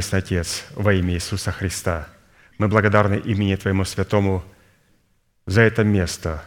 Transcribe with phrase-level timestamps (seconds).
[0.00, 2.08] Небесный Отец, во имя Иисуса Христа,
[2.56, 4.42] мы благодарны имени Твоему Святому
[5.44, 6.42] за это место,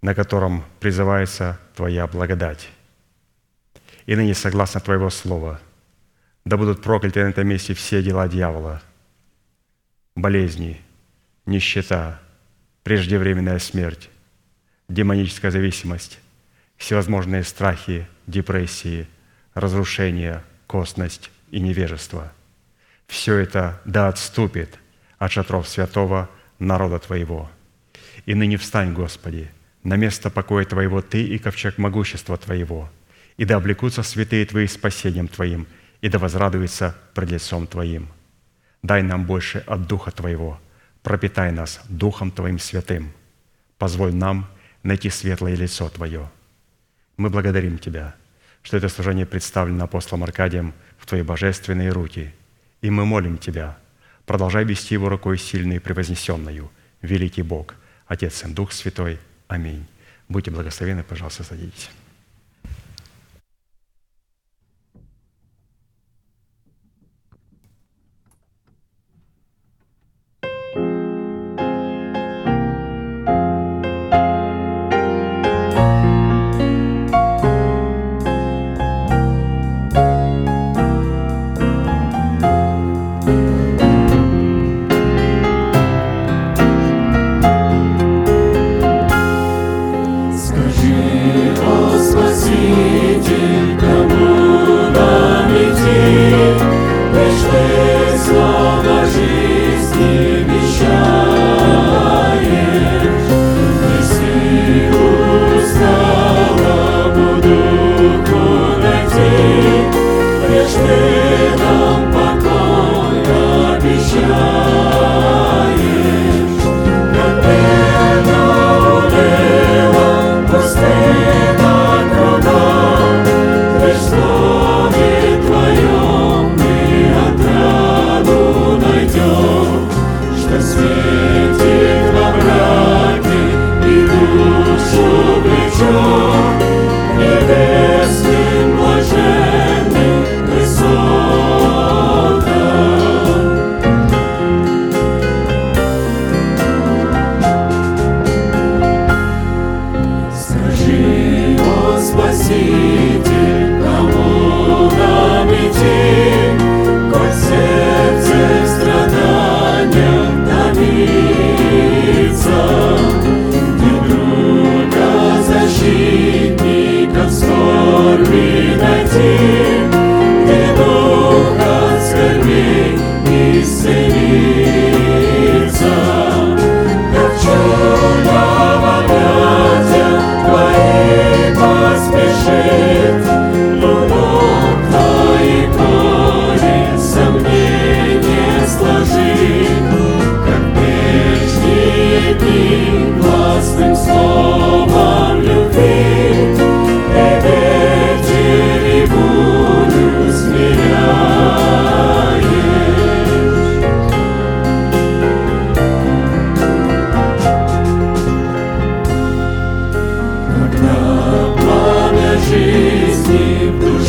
[0.00, 2.70] на котором призывается Твоя благодать.
[4.06, 5.60] И ныне, согласно Твоего Слова,
[6.46, 8.80] да будут прокляты на этом месте все дела дьявола,
[10.16, 10.80] болезни,
[11.44, 12.18] нищета,
[12.82, 14.08] преждевременная смерть,
[14.88, 16.18] демоническая зависимость,
[16.78, 19.06] всевозможные страхи, депрессии,
[19.52, 22.32] разрушения, косность и невежество–
[23.06, 24.78] все это да отступит
[25.18, 26.28] от шатров святого
[26.58, 27.50] народа Твоего.
[28.26, 29.50] И ныне встань, Господи,
[29.82, 32.90] на место покоя Твоего Ты и ковчег могущества Твоего,
[33.36, 35.66] и да облекутся святые Твои спасением Твоим,
[36.00, 38.08] и да возрадуются пред лицом Твоим.
[38.82, 40.60] Дай нам больше от Духа Твоего,
[41.02, 43.12] пропитай нас Духом Твоим святым.
[43.78, 44.48] Позволь нам
[44.82, 46.30] найти светлое лицо Твое.
[47.16, 48.14] Мы благодарим Тебя,
[48.62, 52.32] что это служение представлено апостолом Аркадием в Твои божественные руки–
[52.84, 53.78] и мы молим Тебя,
[54.26, 56.70] продолжай вести его рукой сильной и превознесенную,
[57.00, 57.76] великий Бог,
[58.06, 59.18] Отец и Дух Святой.
[59.48, 59.86] Аминь.
[60.28, 61.88] Будьте благословены, пожалуйста, садитесь.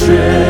[0.05, 0.44] treasure.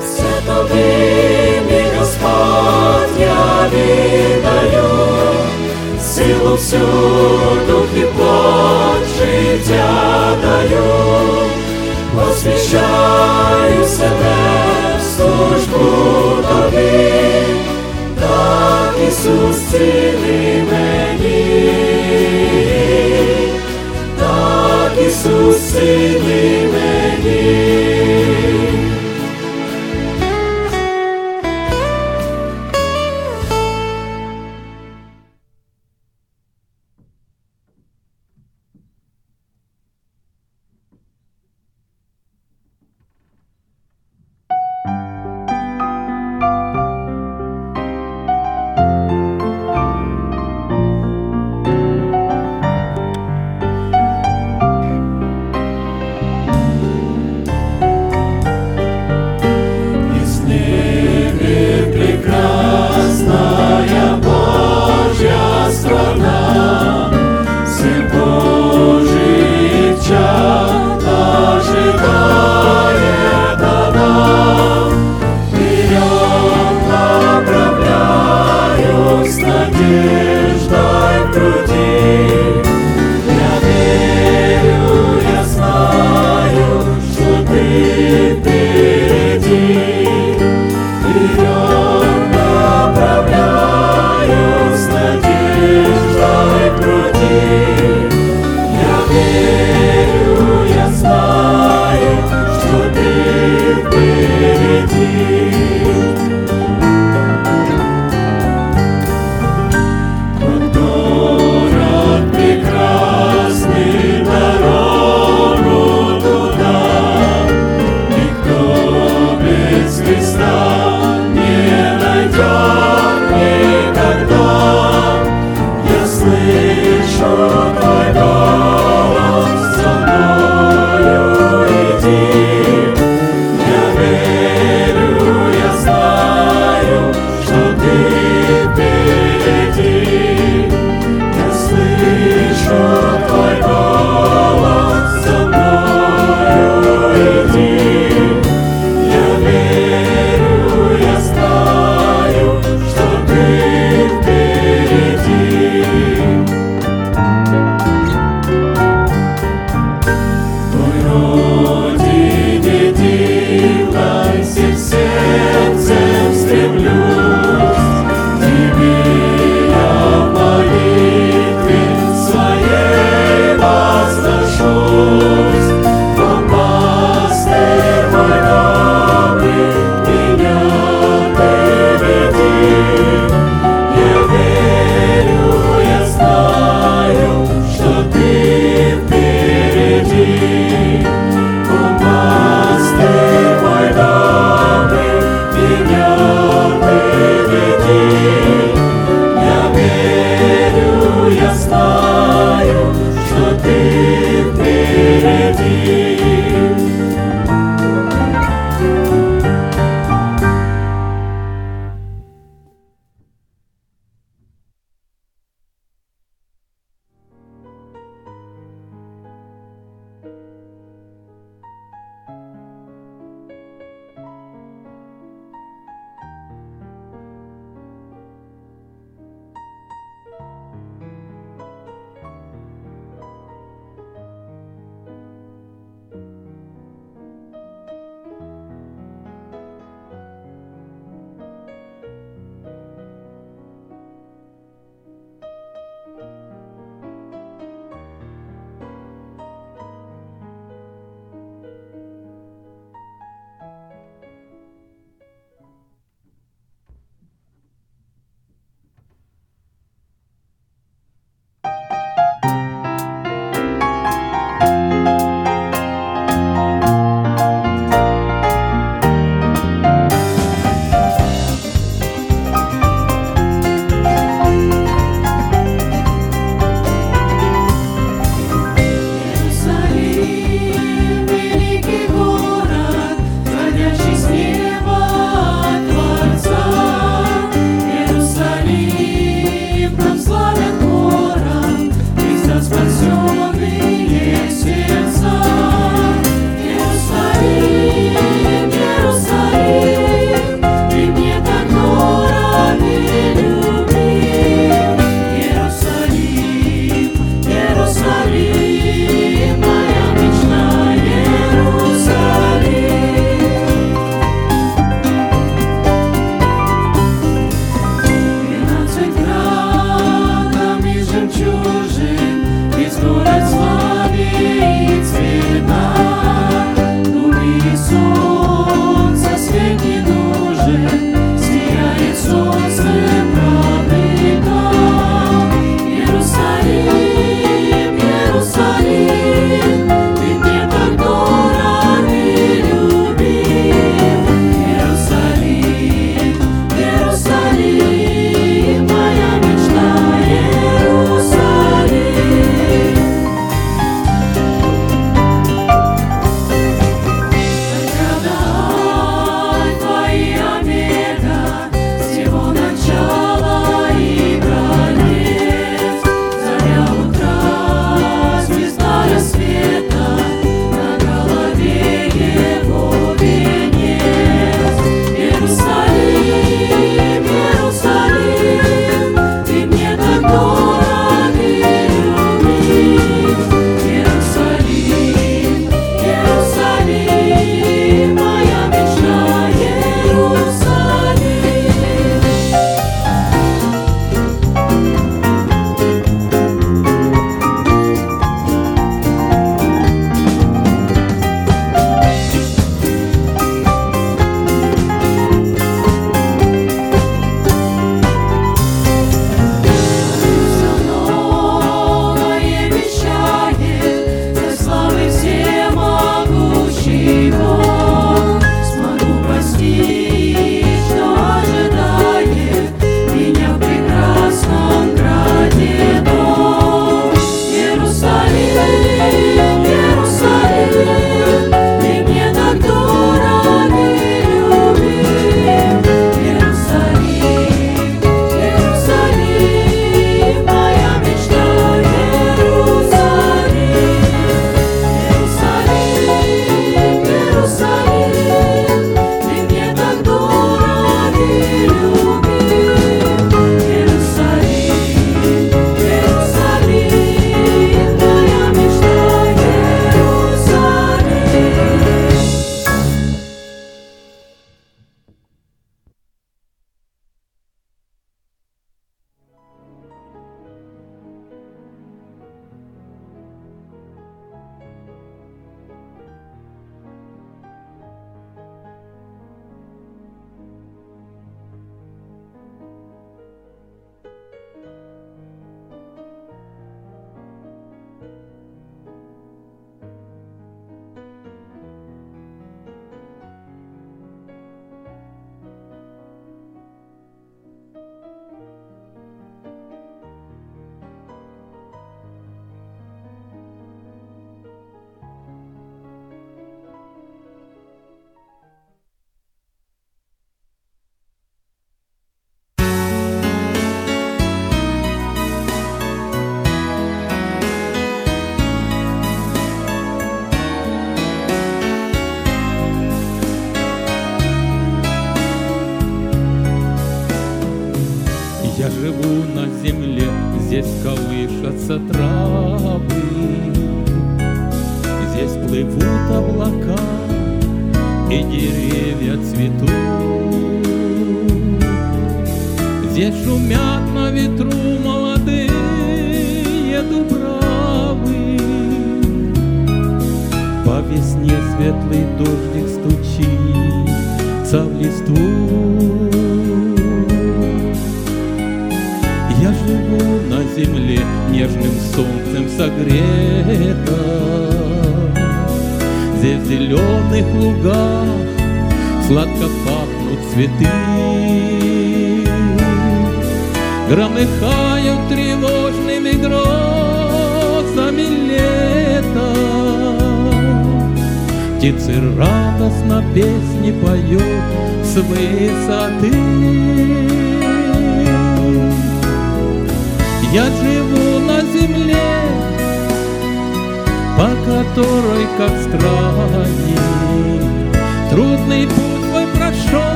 [0.00, 0.84] Все тобі,
[1.70, 4.88] мій Господь, я віддаю,
[6.02, 6.80] силу всю
[7.68, 10.84] дух і плоть життя даю,
[12.14, 14.36] посвящаю себе
[14.98, 15.86] в службу
[16.48, 17.12] тобі,
[18.20, 21.05] так Ісус ціли мені,
[25.26, 26.65] так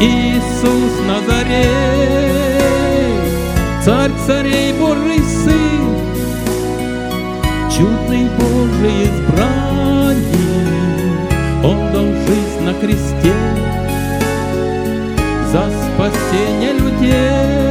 [0.00, 1.58] Иисус Назарей,
[3.84, 5.96] царь царей Божий Сын,
[7.68, 10.24] чудный Божий избранник,
[11.64, 13.34] Он дал жизнь на кресте
[15.50, 17.67] за спасение людей.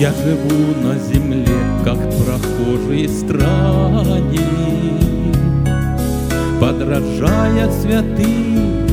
[0.00, 1.44] Я живу на земле,
[1.84, 4.38] как прохожий странник,
[6.60, 8.86] Подражая святым,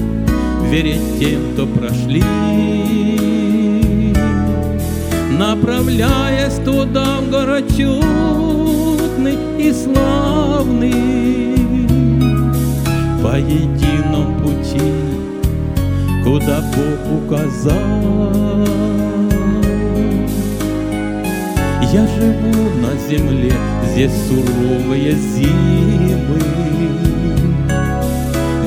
[0.68, 2.24] верить тем, кто прошли,
[5.38, 11.56] Направляясь туда, в город чудный и славный,
[13.22, 14.82] По едином пути,
[16.24, 18.26] куда Бог указал.
[21.96, 23.54] Я живу на земле,
[23.94, 26.42] здесь суровые зимы,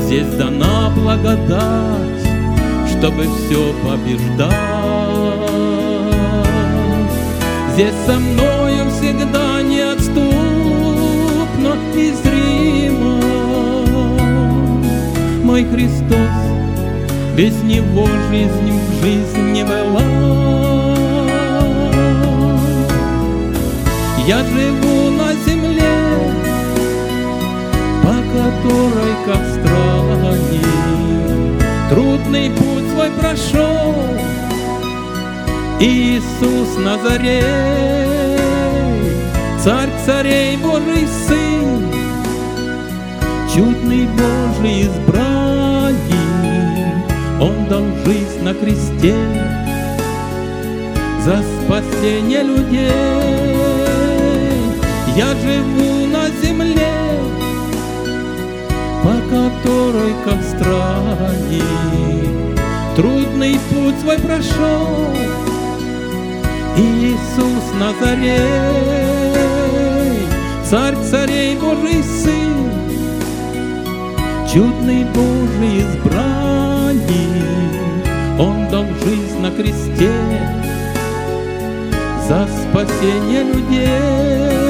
[0.06, 2.22] Здесь дана благодать,
[2.88, 4.54] чтобы все побеждать.
[7.74, 10.32] Здесь со мною всегда неотступно
[11.94, 13.20] и зримо
[15.44, 16.34] Мой Христос,
[17.36, 20.57] без Него жизнь в жизнь не была.
[24.28, 25.96] Я живу на земле,
[28.02, 30.66] по которой, как странник,
[31.88, 33.94] трудный путь свой прошел.
[35.80, 38.38] Иисус Назарей,
[39.64, 41.90] царь царей Божий Сын,
[43.54, 45.96] чудный Божий избранник,
[47.40, 49.16] Он дал жизнь на кресте
[51.24, 53.47] за спасение людей.
[55.18, 56.94] Я живу на земле,
[59.02, 61.64] по которой, как странник,
[62.94, 65.08] трудный путь свой прошел.
[66.76, 68.38] Иисус Назарей,
[70.64, 72.70] царь царей Божий Сын,
[74.46, 77.02] чудный Божий избранник,
[78.38, 80.12] Он дал жизнь на кресте
[82.28, 84.67] за спасение людей.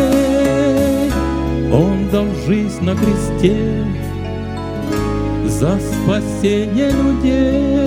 [2.11, 3.85] Дал жизнь на кресте
[5.45, 7.78] за спасение людей.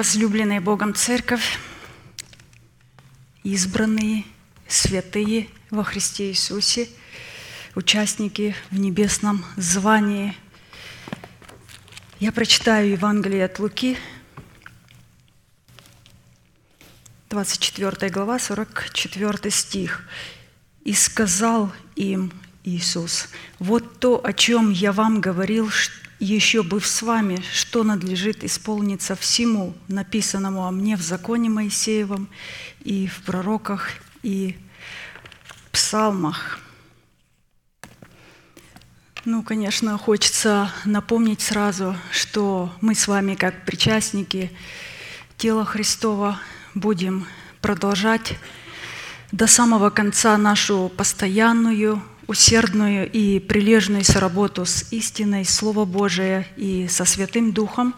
[0.00, 1.58] Возлюбленная Богом Церковь,
[3.42, 4.24] избранные,
[4.66, 6.88] святые во Христе Иисусе,
[7.74, 10.34] участники в небесном звании.
[12.18, 13.98] Я прочитаю Евангелие от Луки,
[17.28, 20.08] 24 глава, 44 стих.
[20.82, 22.32] «И сказал им
[22.64, 28.44] Иисус, вот то, о чем я вам говорил, ш- еще быв с вами, что надлежит
[28.44, 32.28] исполниться всему, написанному о мне в законе Моисеевом
[32.84, 33.88] и в пророках
[34.22, 34.56] и
[35.72, 36.60] псалмах».
[39.26, 44.50] Ну, конечно, хочется напомнить сразу, что мы с вами, как причастники
[45.36, 46.40] тела Христова,
[46.74, 47.26] будем
[47.60, 48.38] продолжать
[49.30, 57.04] до самого конца нашу постоянную, усердную и прилежную соработу с истиной, Слово Божие и со
[57.04, 57.94] Святым Духом,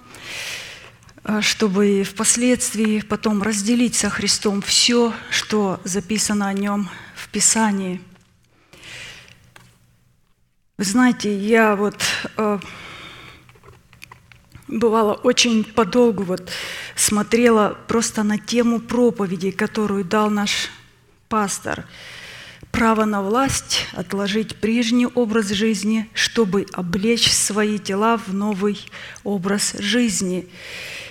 [1.24, 8.00] а, чтобы впоследствии потом разделить со Христом все, что записано о Нем в Писании–
[10.82, 11.94] вы знаете, я вот
[12.36, 12.58] э,
[14.66, 16.50] бывало очень подолгу вот
[16.96, 20.70] смотрела просто на тему проповеди, которую дал наш
[21.28, 21.84] пастор.
[22.72, 28.80] Право на власть отложить прежний образ жизни, чтобы облечь свои тела в новый
[29.24, 30.48] образ жизни.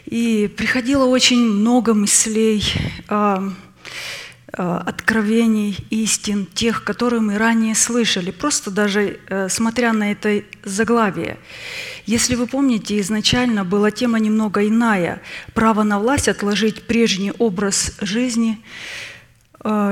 [0.06, 2.64] И приходило очень много мыслей,
[3.08, 3.50] э,
[4.54, 11.38] э, откровений, истин, тех, которые мы ранее слышали, просто даже э, смотря на это заглавие.
[12.08, 15.22] Если вы помните, изначально была тема немного иная.
[15.54, 18.58] Право на власть отложить прежний образ жизни,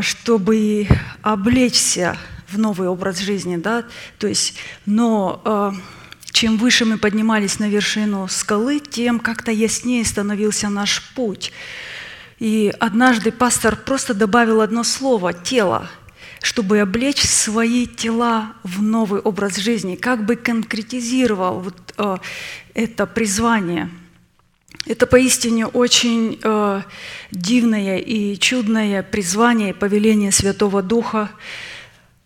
[0.02, 0.88] чтобы
[1.22, 2.18] облечься
[2.52, 3.58] в новый образ жизни.
[3.58, 3.86] Да?
[4.18, 4.56] То есть,
[4.86, 5.72] но э,
[6.32, 11.52] чем выше мы поднимались на вершину скалы, тем как-то яснее становился наш путь.
[12.40, 15.90] И однажды пастор просто добавил одно слово– «тело»,
[16.42, 22.18] чтобы облечь свои тела в новый образ жизни, как бы конкретизировал вот, э,
[22.74, 23.90] это призвание.
[24.90, 26.82] Это поистине очень э,
[27.30, 31.30] дивное и чудное призвание, повеление Святого Духа,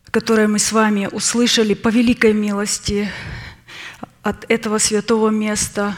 [0.09, 3.09] которое мы с вами услышали по великой милости
[4.21, 5.97] от этого святого места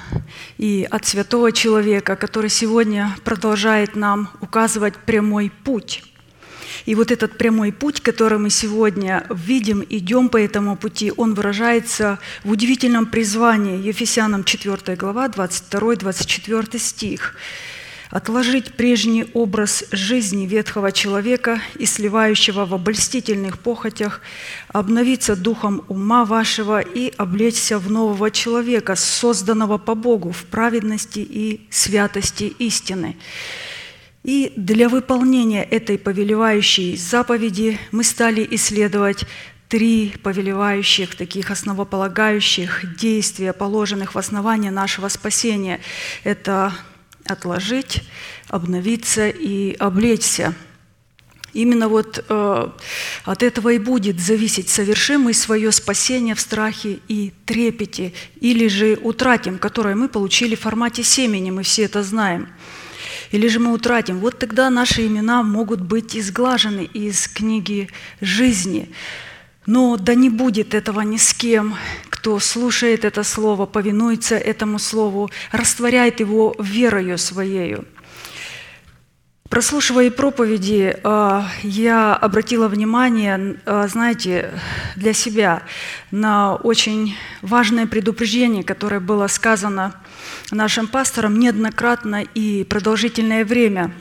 [0.58, 6.15] и от святого человека, который сегодня продолжает нам указывать прямой путь.
[6.86, 12.20] И вот этот прямой путь, который мы сегодня видим, идем по этому пути, он выражается
[12.44, 17.36] в удивительном призвании Ефесянам 4 глава, 22-24 стих
[18.12, 24.22] отложить прежний образ жизни ветхого человека и сливающего в обольстительных похотях,
[24.70, 31.68] обновиться духом ума вашего и облечься в нового человека, созданного по Богу в праведности и
[31.70, 33.18] святости истины.
[34.26, 39.24] И для выполнения этой повелевающей заповеди мы стали исследовать
[39.70, 45.80] три повелевающих, таких основополагающих действия, положенных в основании нашего спасения.
[46.24, 46.74] Это
[47.24, 48.02] отложить,
[48.48, 50.56] обновиться и облечься.
[51.54, 52.70] Именно вот э,
[53.26, 58.12] от этого и будет зависеть, совершим мы свое спасение в страхе и трепете,
[58.42, 62.50] или же утратим, которое мы получили в формате семени, мы все это знаем.
[63.36, 64.20] Или же мы утратим.
[64.20, 67.90] Вот тогда наши имена могут быть изглажены из книги
[68.22, 68.90] жизни.
[69.66, 71.76] Но да не будет этого ни с кем,
[72.10, 77.84] кто слушает это слово, повинуется этому слову, растворяет его верою своею.
[79.50, 84.52] Прослушивая проповеди, а, я обратила внимание, а, знаете,
[84.96, 85.64] для себя
[86.10, 89.94] на очень важное предупреждение, которое было сказано
[90.52, 93.92] нашим пастором неоднократно и продолжительное время.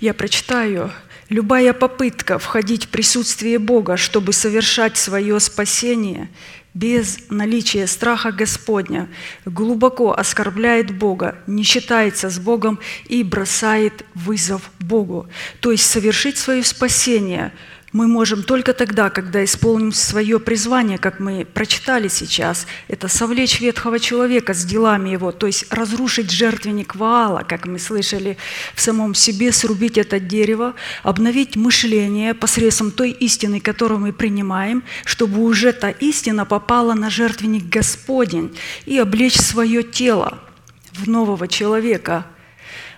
[0.00, 0.90] Я прочитаю
[1.30, 6.28] Любая попытка входить в присутствие Бога, чтобы совершать свое спасение
[6.74, 9.08] без наличия страха Господня,
[9.44, 15.28] глубоко оскорбляет Бога, не считается с Богом и бросает вызов Богу.
[15.60, 17.52] То есть совершить свое спасение–
[17.92, 23.98] мы можем только тогда, когда исполним свое призвание, как мы прочитали сейчас, это совлечь ветхого
[23.98, 28.36] человека с делами его, то есть разрушить жертвенник Ваала, как мы слышали
[28.74, 35.42] в самом себе, срубить это дерево, обновить мышление посредством той истины, которую мы принимаем, чтобы
[35.42, 40.38] уже та истина попала на жертвенник Господень и облечь свое тело
[40.92, 42.24] в нового человека–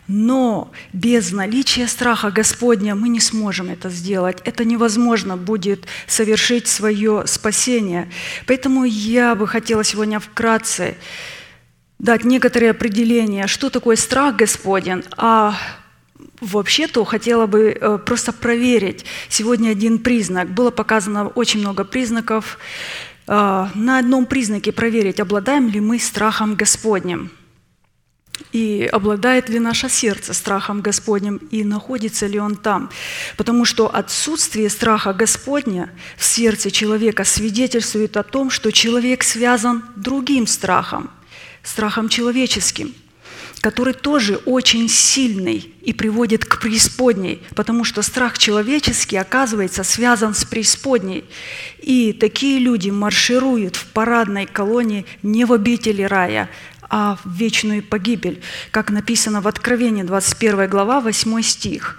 [0.09, 4.38] но без наличия страха Господня мы не сможем это сделать.
[4.45, 8.11] Это невозможно будет совершить свое спасение.
[8.47, 10.97] Поэтому я бы хотела сегодня вкратце
[11.99, 15.55] дать некоторые определения, что такое страх Господень, а
[16.41, 20.51] Вообще-то хотела бы э, просто проверить сегодня один признак.
[20.51, 22.59] Было показано очень много признаков.
[23.29, 27.31] Э, на одном признаке проверить, обладаем ли мы страхом Господним–
[28.53, 32.90] и обладает ли наше сердце страхом Господним, и находится ли он там.
[33.37, 40.47] Потому что отсутствие страха Господня в сердце человека свидетельствует о том, что человек связан другим
[40.47, 41.11] страхом,
[41.62, 42.95] страхом человеческим,
[43.61, 50.45] который тоже очень сильный и приводит к преисподней, потому что страх человеческий, оказывается, связан с
[50.45, 51.25] преисподней.
[51.81, 56.51] И такие люди маршируют в парадной колонии не в обители рая,
[56.92, 61.98] а в вечную погибель, как написано в Откровении, 21 глава, 8 стих.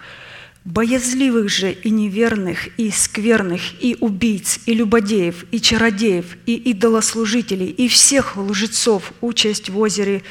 [0.65, 7.87] «Боязливых же и неверных, и скверных, и убийц, и любодеев, и чародеев, и идолослужителей, и
[7.87, 10.21] всех лжецов участь в озере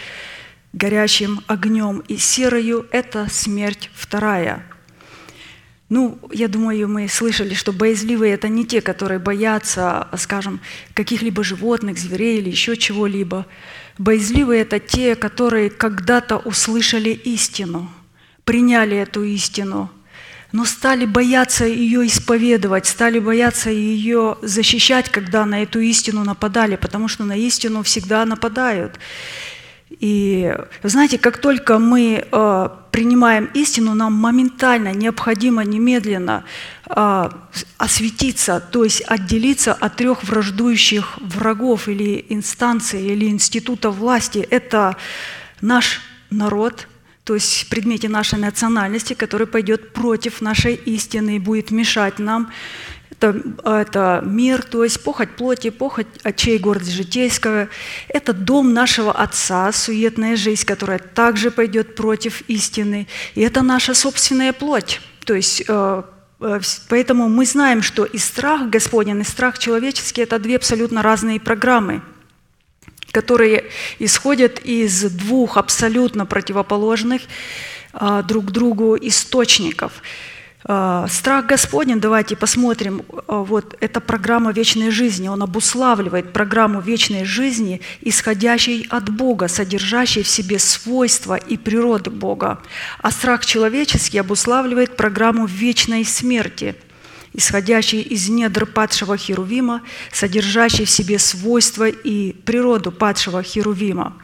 [0.73, 4.65] горячим огнем и серою– это смерть вторая».
[5.89, 10.61] Ну, я думаю, мы слышали, что боязливые– это не те, которые боятся, скажем,
[10.95, 13.45] каких-либо животных, зверей или еще чего-либо.
[13.99, 17.91] Боязливые– это те, которые когда-то услышали истину,
[18.45, 19.91] приняли эту истину,
[20.53, 27.09] но стали бояться ее исповедовать, стали бояться ее защищать, когда на эту истину нападали, потому
[27.09, 28.99] что на истину всегда нападают.
[30.03, 36.43] И знаете, как только мы э, принимаем истину, нам моментально необходимо немедленно
[36.91, 37.31] э,
[37.79, 44.45] осветиться, то есть отделиться от трех враждующих врагов или инстанций, или институтов власти.
[44.51, 44.97] Это
[45.61, 46.01] наш
[46.31, 46.89] народ,
[47.23, 52.51] то есть в предмете нашей национальности, который пойдет против нашей истины и будет мешать нам
[53.23, 57.69] это, это мир, то есть похоть плоти, похоть очей города житейского.
[58.09, 63.07] Это дом нашего Отца, суетная жизнь, которая также пойдет против истины.
[63.35, 65.01] И это наша собственная плоть.
[65.25, 66.03] То есть э,
[66.41, 71.39] э, Поэтому мы знаем, что и страх Господень, и страх человеческий– это две абсолютно разные
[71.39, 72.03] программы,
[73.13, 73.67] которые
[73.99, 77.23] исходят из двух абсолютно противоположных
[77.93, 79.93] э, друг другу источников–
[80.65, 87.81] Страх Господень, давайте посмотрим, а, вот эта программа вечной жизни, он обуславливает программу вечной жизни,
[88.01, 92.61] исходящей от Бога, содержащей в себе свойства и природы Бога.
[93.01, 96.77] А страх человеческий обуславливает программу вечной смерти–
[97.35, 104.15] исходящий из недр падшего Херувима, содержащий в себе свойства и природу падшего Херувима.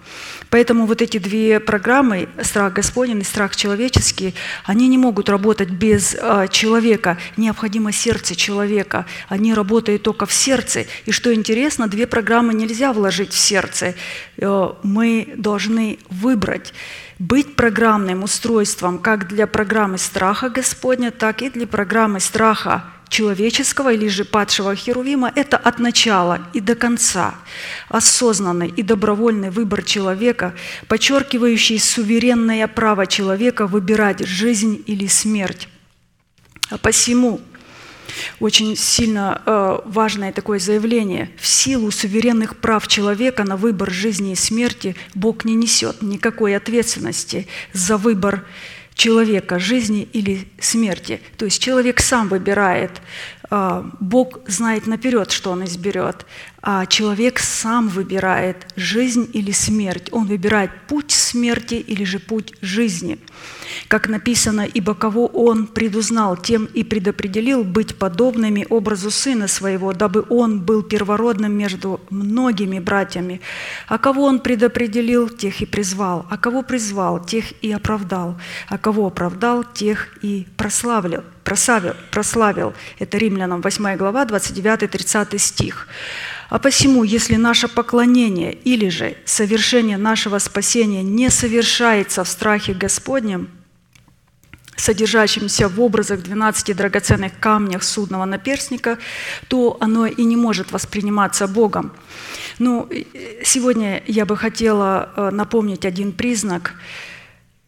[0.51, 4.35] Поэтому вот эти две программы, страх Господень и страх человеческий,
[4.65, 7.19] они не могут работать без э, человека.
[7.37, 9.05] Необходимо сердце человека.
[9.29, 10.87] Они работают только в сердце.
[11.05, 13.95] И что интересно, две программы нельзя вложить в сердце.
[14.39, 16.73] Э, мы должны выбрать
[17.19, 24.09] быть программным устройством как для программы страха Господня, так и для программы страха человеческого или
[24.09, 27.35] же падшего Херувима– это от начала и до конца
[27.89, 30.55] осознанный и добровольный выбор человека,
[30.89, 35.69] подчеркивающий суверенное право человека выбирать жизнь или смерть.
[36.71, 37.41] А посему
[38.41, 41.31] очень сильно э, важное такое заявление.
[41.39, 47.47] В силу суверенных прав человека на выбор жизни и смерти Бог не несет никакой ответственности
[47.73, 48.45] за выбор
[48.99, 51.20] человека, жизни или смерти.
[51.38, 53.01] То есть человек сам выбирает.
[53.49, 56.26] А, Бог знает наперед, что он изберет,
[56.89, 60.09] человек сам выбирает жизнь или смерть.
[60.13, 63.19] Он выбирает путь смерти или же путь жизни.
[63.87, 70.25] Как написано, «Ибо кого Он предузнал, тем и предопределил быть подобными образу Сына Своего, дабы
[70.29, 73.41] Он был первородным между многими братьями.
[73.87, 76.27] А кого Он предопределил, тех и призвал.
[76.29, 78.39] А кого призвал, тех и оправдал.
[78.69, 81.23] А кого оправдал, тех и прославил».
[81.45, 82.75] Прославил, прославил.
[82.99, 85.89] Это Римлянам 8 глава, 29-30 стих.
[86.49, 93.51] А посему, если наше поклонение или же совершение нашего спасения не совершается в страхе Господнем,
[94.76, 98.99] содержащимся в образах 12 драгоценных камнях судного наперстника,
[99.49, 101.92] то оно и не может восприниматься Богом.
[102.59, 102.88] Ну,
[103.44, 106.74] сегодня я бы хотела э, напомнить один признак–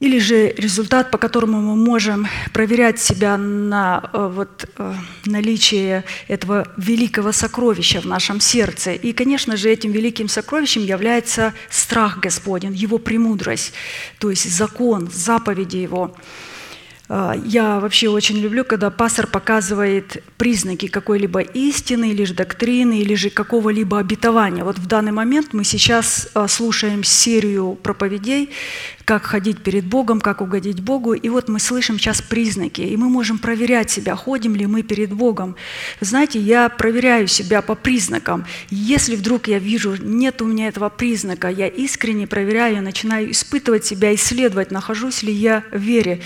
[0.01, 4.94] или же результат, по которому мы можем проверять себя на э, вот, э,
[5.26, 8.92] наличие этого великого сокровища в нашем сердце.
[8.92, 13.74] И, конечно же, этим великим сокровищем является страх Господень, Его премудрость,
[14.18, 16.16] то есть закон, заповеди Его.
[17.12, 23.16] А, я вообще очень люблю, когда пастор показывает признаки какой-либо истины, или же доктрины, или
[23.16, 24.62] же какого-либо обетования.
[24.62, 28.50] Вот в данный момент мы сейчас а, слушаем серию проповедей,
[29.04, 31.14] как ходить перед Богом, как угодить Богу.
[31.14, 35.12] И вот мы слышим сейчас признаки, и мы можем проверять себя, ходим ли мы перед
[35.12, 35.56] Богом.
[36.00, 38.46] Знаете, я проверяю себя по признакам.
[38.70, 44.14] Если вдруг я вижу, нет у меня этого признака, я искренне проверяю, начинаю испытывать себя,
[44.14, 46.20] исследовать, нахожусь ли я в вере,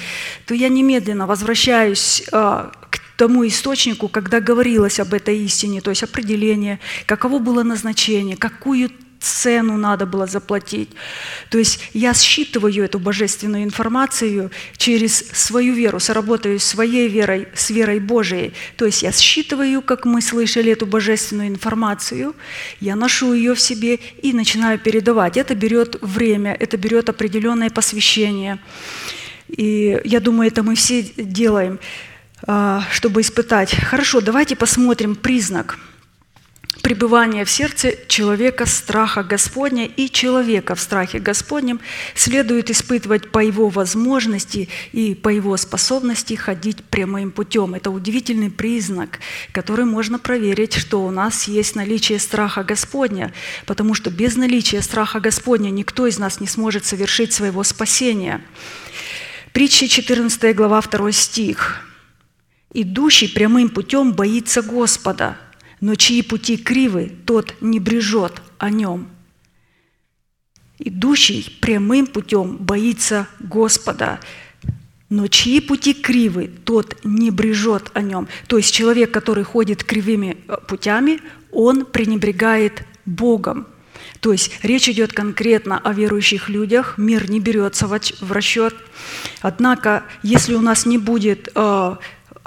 [0.45, 6.03] то я немедленно возвращаюсь а, к тому источнику, когда говорилось об этой истине, то есть
[6.03, 8.91] определение, каково было назначение, какую
[9.25, 10.91] цену надо было заплатить.
[11.51, 18.01] То есть я считываю эту божественную информацию через свою веру, сработаю своей верой, с верой
[18.01, 18.53] Божией.
[18.77, 22.35] То есть я считываю, как мы слышали эту божественную информацию,
[22.81, 25.37] я ношу ее в себе и начинаю передавать.
[25.37, 28.59] Это берет время, это берет определенное посвящение.
[29.57, 31.79] И я думаю, это мы все делаем,
[32.47, 33.75] а, чтобы испытать.
[33.75, 35.79] Хорошо, давайте посмотрим признак–
[36.85, 41.81] пребывания в сердце человека страха Господня и человека в страхе Господнем
[42.15, 47.73] следует испытывать по его возможности и по его способности ходить прямым путем.
[47.73, 49.21] Это удивительный признак,
[49.53, 53.33] который можно проверить, что у нас есть наличие страха Господня,
[53.65, 58.43] потому что без наличия страха Господня никто из нас не сможет совершить своего спасения.
[59.55, 61.87] Притча 14 глава 2 стих.
[62.73, 65.37] «Идущий прямым путем боится Господа,
[65.81, 69.07] но чьи пути кривы, тот не брежет о нем.
[70.81, 74.19] Идущий прямым путем боится Господа,
[75.09, 78.27] но чьи пути кривы, тот не брежет о нем.
[78.49, 81.21] То есть человек, который ходит кривыми э, путями,
[81.53, 83.69] он пренебрегает Богом.
[84.25, 88.75] То есть речь идет конкретно о верующих людях, мир не берется в расчет.
[89.43, 91.97] Однако, если у нас не будет э,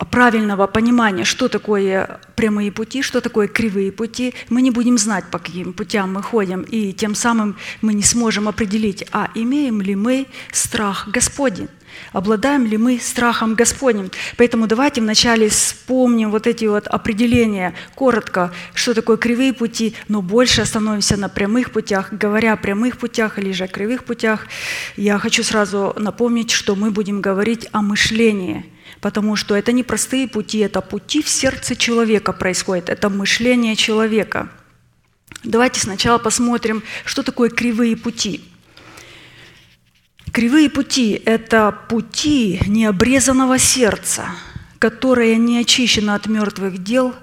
[0.09, 5.37] правильного понимания, что такое прямые пути, что такое кривые пути, мы не будем знать, по
[5.37, 10.25] каким путям мы ходим, и тем самым мы не сможем определить, а имеем ли мы
[10.51, 11.69] страх Господень.
[12.11, 14.11] Обладаем ли мы страхом Господним?
[14.37, 20.61] Поэтому давайте вначале вспомним вот эти вот определения коротко, что такое кривые пути, но больше
[20.61, 22.11] остановимся на прямых путях.
[22.11, 24.47] Говоря о прямых путях или же о кривых путях,
[24.95, 28.65] я хочу сразу напомнить, что мы будем говорить о мышлении–
[29.01, 34.49] потому что это не простые пути, это пути в сердце человека происходит, это мышление человека.
[35.43, 38.43] Давайте сначала посмотрим, что такое кривые пути.
[40.31, 44.25] Кривые пути– это пути необрезанного сердца,
[44.79, 47.15] которое не очищено от мертвых дел,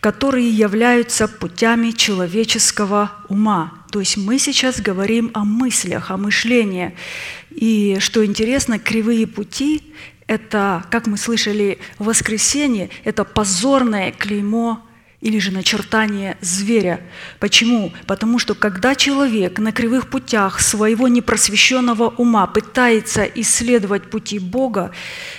[0.00, 3.74] которые являются путями человеческого ума.
[3.90, 6.94] То есть мы сейчас говорим о мыслях, о мышлении.
[7.50, 9.82] И что интересно, кривые пути–
[10.26, 14.86] это, как мы слышали в воскресенье, это позорное клеймо
[15.20, 17.00] или же начертание зверя.
[17.40, 17.92] Почему?
[18.06, 24.92] Потому что когда человек на кривых путях своего непросвещенного ума пытается исследовать пути Бога,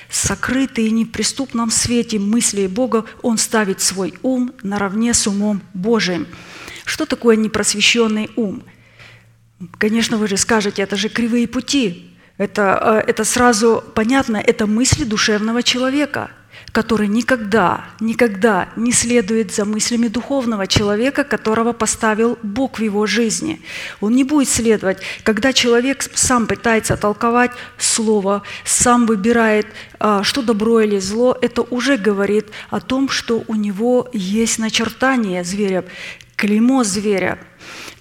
[0.10, 6.28] сокрытые и неприступном свете мыслей Бога, он ставит свой ум наравне с умом Божиим.
[6.84, 8.64] Что такое непросвещенный ум?
[9.78, 12.12] Конечно, вы же скажете, это же кривые пути.
[12.38, 16.32] Это, э, это сразу понятно, это мысли душевного человека–
[16.72, 23.62] который никогда, никогда не следует за мыслями духовного человека, которого поставил Бог в его жизни.
[24.02, 25.00] Он не будет следовать.
[25.24, 29.68] Когда человек сам пытается толковать Слово, сам выбирает,
[30.00, 35.44] а, что добро или зло, это уже говорит о том, что у него есть начертание
[35.44, 35.86] зверя,
[36.36, 37.40] клеймо зверя–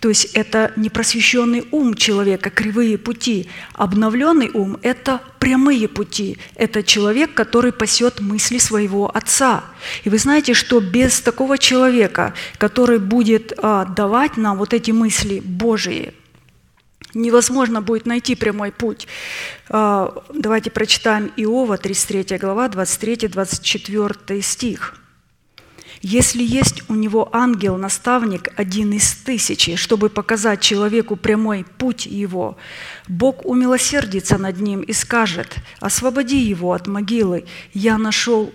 [0.00, 3.48] то есть это непросвещенный ум человека, кривые пути.
[3.74, 6.38] Обновленный ум– это прямые пути.
[6.54, 9.64] Это человек, который пасет мысли своего отца.
[10.04, 15.40] И вы знаете, что без такого человека, который будет а, давать нам вот эти мысли
[15.40, 16.14] Божии,
[17.14, 19.08] невозможно будет найти прямой путь.
[19.68, 24.94] А, давайте прочитаем Иова, 33 глава, 23-24 стих.
[26.00, 32.56] Если есть у него ангел-наставник один из тысячи, чтобы показать человеку прямой путь его,
[33.08, 38.52] Бог умилосердится над ним и скажет, «Освободи его от могилы, я нашел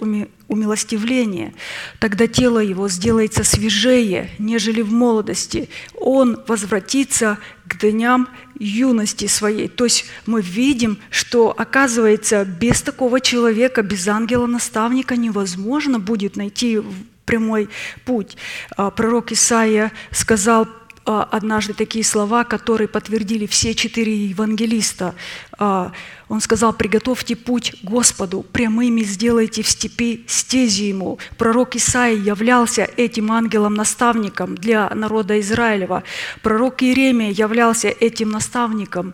[0.48, 1.54] умилостивление».
[2.00, 5.70] Тогда тело его сделается свежее, нежели в молодости.
[6.00, 9.68] Он возвратится к дням юности своей.
[9.68, 16.80] То есть мы видим, что, оказывается, без такого человека, без ангела-наставника невозможно будет найти
[17.26, 17.70] прямой
[18.06, 18.38] путь.
[18.76, 20.68] А, пророк Исаия сказал
[21.06, 25.16] а, однажды такие слова, которые подтвердили все четыре евангелиста.
[25.58, 25.92] А,
[26.30, 31.20] он сказал, приготовьте путь Господу, прямыми сделайте в степи стези Ему.
[31.38, 36.04] Пророк Исаия являлся этим ангелом-наставником для народа Израилева.
[36.42, 39.14] Пророк Иеремия являлся этим наставником.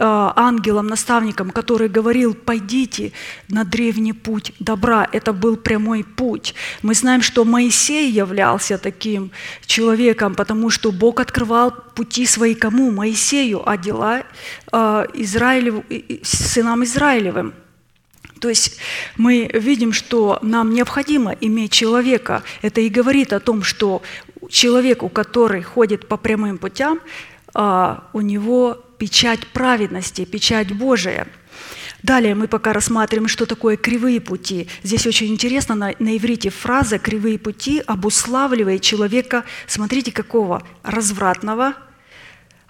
[0.00, 3.10] Э, ангелом, наставником, который говорил, пойдите
[3.48, 5.08] на древний путь добра.
[5.10, 6.54] Это был прямой путь.
[6.82, 9.32] Мы знаем, что Моисей являлся таким
[9.66, 12.92] человеком, потому что Бог открывал пути свои кому?
[12.92, 14.22] Моисею, а дела
[14.72, 15.82] э, Израилев,
[16.22, 17.52] сынам Израилевым.
[18.40, 18.78] То есть
[19.16, 22.44] мы видим, что нам необходимо иметь человека.
[22.62, 24.02] Это и говорит о том, что
[24.48, 27.00] человеку, который ходит по прямым путям,
[27.56, 31.26] э, у него печать праведности, печать Божия.
[32.02, 34.68] Далее мы пока рассматриваем, что такое кривые пути.
[34.84, 40.62] Здесь очень интересно, на, на иврите фраза «кривые пути» обуславливает человека, смотрите, какого?
[40.84, 41.74] Развратного,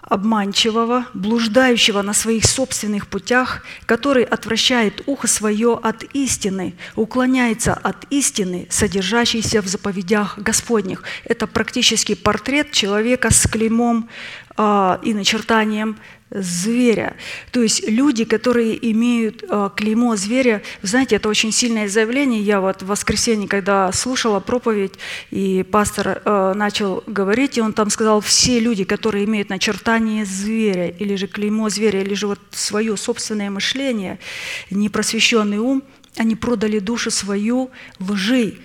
[0.01, 8.65] обманчивого, блуждающего на своих собственных путях, который отвращает ухо свое от истины, уклоняется от истины,
[8.71, 11.03] содержащейся в заповедях Господних.
[11.25, 14.09] Это практически портрет человека с клеймом
[14.57, 15.97] э, и начертанием
[16.31, 17.15] зверя.
[17.51, 22.41] То есть люди, которые имеют э, клеймо зверя, знаете, это очень сильное заявление.
[22.41, 24.93] Я вот в воскресенье, когда слушала проповедь,
[25.31, 30.89] и пастор э, начал говорить, и он там сказал, все люди, которые имеют начертание зверя,
[30.89, 34.19] или же клеймо зверя, или же вот свое собственное мышление,
[34.69, 35.83] непросвещенный ум,
[36.17, 38.57] они продали душу свою лжи,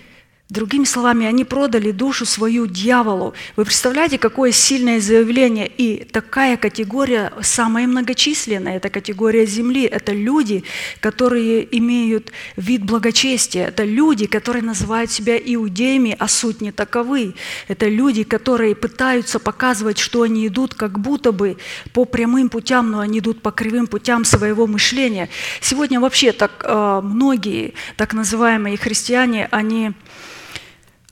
[0.47, 3.33] Другими словами, они продали душу свою дьяволу.
[3.55, 5.65] Вы представляете, какое сильное заявление?
[5.65, 9.85] И такая категория, самая многочисленная, это категория земли.
[9.85, 10.63] Это люди,
[10.99, 13.69] которые имеют вид благочестия.
[13.69, 17.33] Это люди, которые называют себя иудеями, а суть не таковы.
[17.67, 21.57] Это люди, которые пытаются показывать, что они идут как будто бы
[21.91, 25.27] по прямым путям, но они идут по кривым путям своего мышления.
[25.59, 29.93] Сегодня вообще так э, многие так называемые христиане, они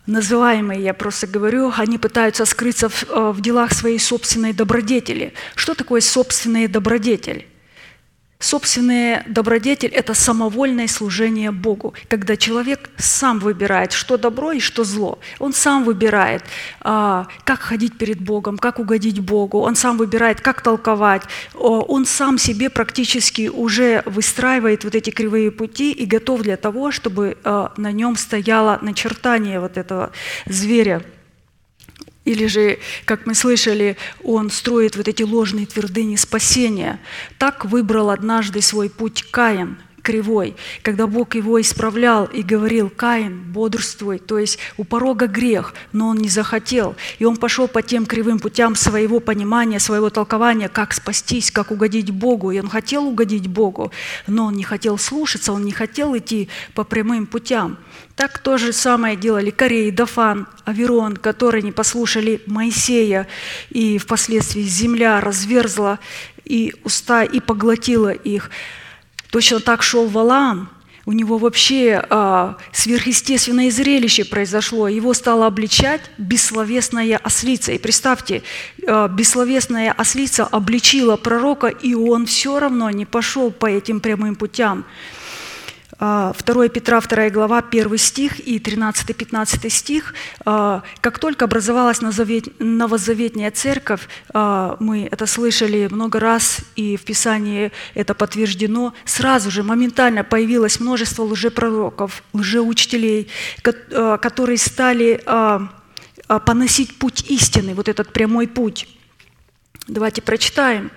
[0.06, 5.34] называемые, я просто говорю, они пытаются скрыться в, э, в делах своей собственной добродетели.
[5.56, 7.47] Что такое собственная добродетель?
[8.44, 15.20] Собственная добродетель– это самовольное служение Богу, когда человек сам выбирает, что добро и что зло.
[15.39, 16.44] Он сам выбирает,
[16.82, 21.24] а, как ходить перед Богом, как угодить Богу, он сам выбирает, как толковать,
[21.54, 27.38] он сам себе практически уже выстраивает вот эти кривые пути и готов для того, чтобы
[27.46, 30.12] а, на нем стояло начертание вот этого
[30.48, 31.02] зверя–
[32.26, 37.00] или же, как мы слышали, он строит вот эти ложные твердыни спасения.
[37.38, 44.20] Так выбрал однажды свой путь Каин– кривой, когда Бог его исправлял и говорил, Каин, бодрствуй,
[44.20, 46.95] то есть у порога грех, но он не захотел.
[47.18, 52.12] И он пошел по тем кривым путям своего понимания, своего толкования, как спастись, как угодить
[52.12, 52.51] Богу.
[52.51, 53.91] И он хотел угодить Богу,
[54.28, 57.78] но он не хотел слушаться, он не хотел идти по прямым путям.
[58.16, 63.28] Так то же самое делали Корей, Дафан, Аверон, которые не послушали Моисея,
[63.70, 65.99] и впоследствии земля разверзла
[66.45, 68.51] и уста и поглотила их.
[69.34, 70.70] Точно так шел Валаам,
[71.08, 74.88] у него вообще а, сверхъестественное зрелище произошло.
[74.88, 77.72] Его стала обличать бессловесная ослица.
[77.72, 78.44] И представьте,
[78.88, 84.86] а, бессловесная ослица обличила пророка, и он все равно не пошел по этим прямым путям.
[86.00, 90.14] 2 а, Петра, 2 глава, 1 стих и 13-15 стих.
[90.46, 97.72] А, как только образовалась новозаветная церковь, а, мы это слышали много раз, и в Писании
[97.94, 103.30] это подтверждено, сразу же, моментально появилось множество лжепророков, лжеучителей,
[103.62, 105.24] которые стали
[106.46, 108.88] поносить путь истины, вот этот прямой путь.
[109.88, 110.91] Давайте прочитаем.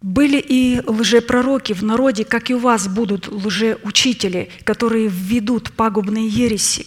[0.00, 6.86] Были и лжепророки в народе, как и у вас будут лжеучители, которые введут пагубные ереси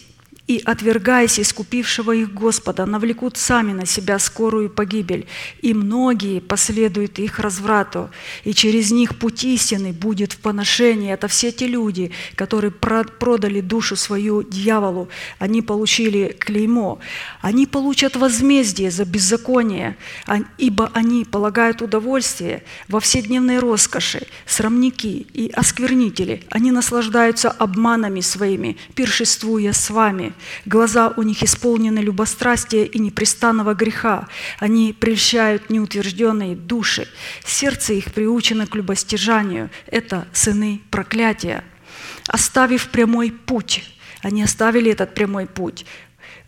[0.52, 5.26] и, отвергаясь искупившего их Господа, навлекут сами на себя скорую погибель,
[5.62, 8.10] и многие последуют их разврату,
[8.44, 11.10] и через них путь истины будет в поношении.
[11.10, 16.98] Это все те люди, которые продали душу свою дьяволу, они получили клеймо,
[17.40, 19.96] они получат возмездие за беззаконие,
[20.26, 28.76] а, ибо они полагают удовольствие во вседневной роскоши, срамники и осквернители, они наслаждаются обманами своими,
[28.94, 30.34] пиршествуя с вами,
[30.64, 34.28] Глаза у них исполнены любострастия и непрестанного греха.
[34.58, 37.08] Они прельщают неутвержденные души.
[37.44, 39.70] Сердце их приучено к любостяжанию.
[39.86, 41.64] Это сыны проклятия.
[42.26, 43.84] Оставив прямой путь,
[44.22, 45.84] они оставили этот прямой путь.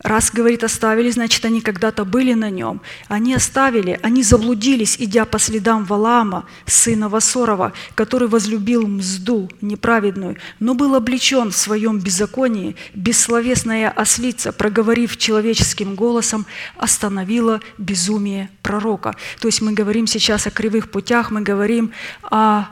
[0.04, 2.82] Раз, говорит, оставили, значит, они когда-то были на нем.
[3.08, 10.74] Они оставили, они заблудились, идя по следам Валаама, сына Васорова, который возлюбил мзду неправедную, но
[10.74, 12.76] был облечен в своем беззаконии.
[12.92, 16.44] Бессловесная ослица, проговорив человеческим голосом,
[16.76, 19.16] остановила безумие пророка.
[19.40, 21.92] То есть мы говорим сейчас о кривых путях, мы говорим
[22.24, 22.66] о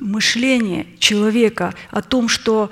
[0.00, 2.70] мышление человека, о том, что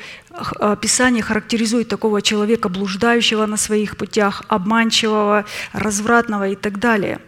[0.80, 7.20] Писание характеризует такого человека, блуждающего на своих путях, обманчивого, развратного и так далее.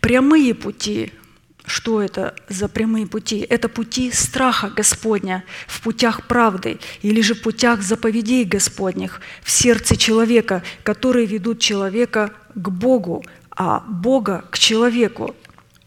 [0.00, 1.12] Прямые пути
[1.70, 3.46] что это за прямые пути?
[3.48, 10.64] Это пути страха Господня в путях правды или же путях заповедей Господних в сердце человека,
[10.82, 15.36] которые ведут человека к Богу, а Бога к человеку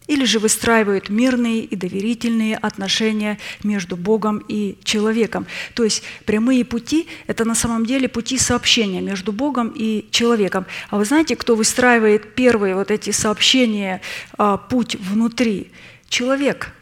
[0.06, 5.46] или же выстраивают мирные и доверительные отношения между Богом и человеком.
[5.74, 10.66] То есть прямые пути– это на самом деле пути сообщения между Богом и человеком.
[10.90, 14.00] А вы знаете, кто выстраивает первые вот эти сообщения,
[14.36, 15.70] а, путь внутри?
[16.08, 16.72] Человек.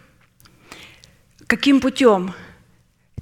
[1.46, 2.34] Каким путем?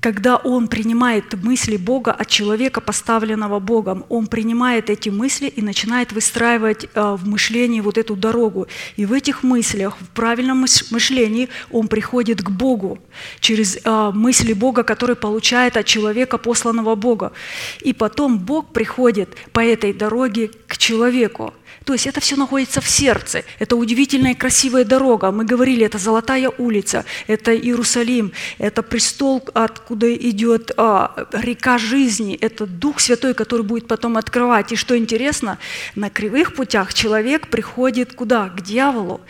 [0.01, 6.13] Когда он принимает мысли Бога от человека, поставленного Богом, он принимает эти мысли и начинает
[6.13, 8.67] выстраивать э, в мышлении вот эту дорогу.
[8.97, 12.99] И в этих мыслях, в правильном мышлении он приходит к Богу
[13.41, 17.33] через э, мысли Бога, которые получает от человека, посланного Бога.
[17.81, 21.53] И потом Бог приходит по этой дороге к человеку.
[21.85, 23.43] То есть это все находится в сердце.
[23.59, 25.31] Это удивительная красивая дорога.
[25.31, 32.67] Мы говорили, это Золотая улица, это Иерусалим, это престол, откуда идет а, река жизни, это
[32.67, 34.73] Дух Святой, который будет потом открывать.
[34.73, 35.59] И что интересно,
[35.95, 38.49] на кривых путях человек приходит куда?
[38.51, 39.21] К дьяволу,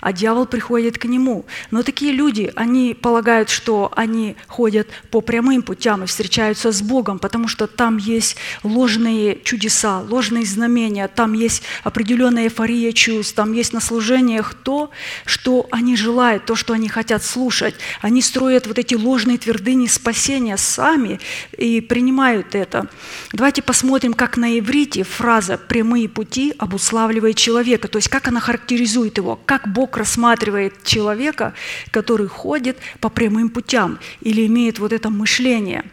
[0.00, 1.46] а дьявол приходит к нему.
[1.70, 7.18] Но такие люди, они полагают, что они ходят по прямым путям и встречаются с Богом,
[7.18, 13.52] потому что там есть ложные чудеса, ложные знамения, там есть определенные определенная эйфория чувств, там
[13.52, 14.90] есть на служениях то,
[15.26, 17.74] что они желают, то, что они хотят слушать.
[18.00, 21.20] Они строят вот эти ложные твердыни спасения сами
[21.58, 22.88] и принимают это.
[23.34, 29.18] Давайте посмотрим, как на иврите фраза «прямые пути» обуславливает человека, то есть как она характеризует
[29.18, 31.52] его, как Бог рассматривает человека,
[31.90, 35.84] который ходит по прямым путям или имеет вот это мышление.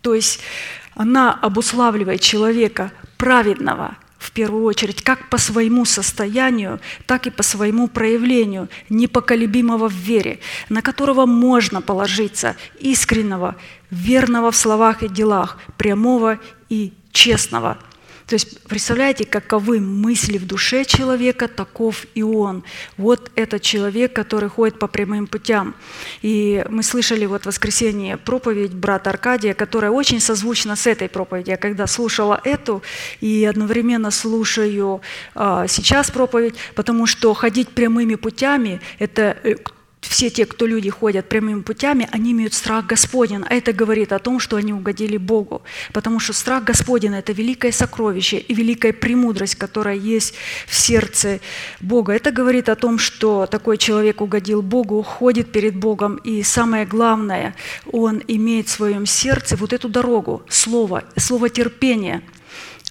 [0.00, 0.38] То есть
[0.94, 3.96] она обуславливает человека праведного,
[4.36, 10.82] первую очередь, как по своему состоянию, так и по своему проявлению, непоколебимого в вере, на
[10.82, 13.56] которого можно положиться, искреннего,
[13.90, 17.78] верного в словах и делах, прямого и честного–
[18.26, 22.64] то есть представляете, каковы мысли в душе человека, таков и он.
[22.96, 25.76] Вот этот человек, который ходит по прямым путям.
[26.22, 31.52] И мы слышали вот в воскресенье проповедь брата Аркадия, которая очень созвучна с этой проповедью.
[31.52, 32.82] Я когда слушала эту
[33.20, 35.02] и одновременно слушаю
[35.36, 39.54] а, сейчас проповедь, потому что ходить прямыми путями– это э,
[40.06, 43.44] все те, кто люди ходят прямыми путями, они имеют страх Господень.
[43.48, 45.62] А это говорит о том, что они угодили Богу.
[45.92, 50.34] Потому что страх Господень– это великое сокровище и великая премудрость, которая есть
[50.66, 51.40] в сердце
[51.80, 52.12] Бога.
[52.12, 56.16] Это говорит о том, что такой человек угодил Богу, ходит перед Богом.
[56.16, 57.54] И самое главное,
[57.90, 62.22] он имеет в своем сердце вот эту дорогу, слово, слово терпения–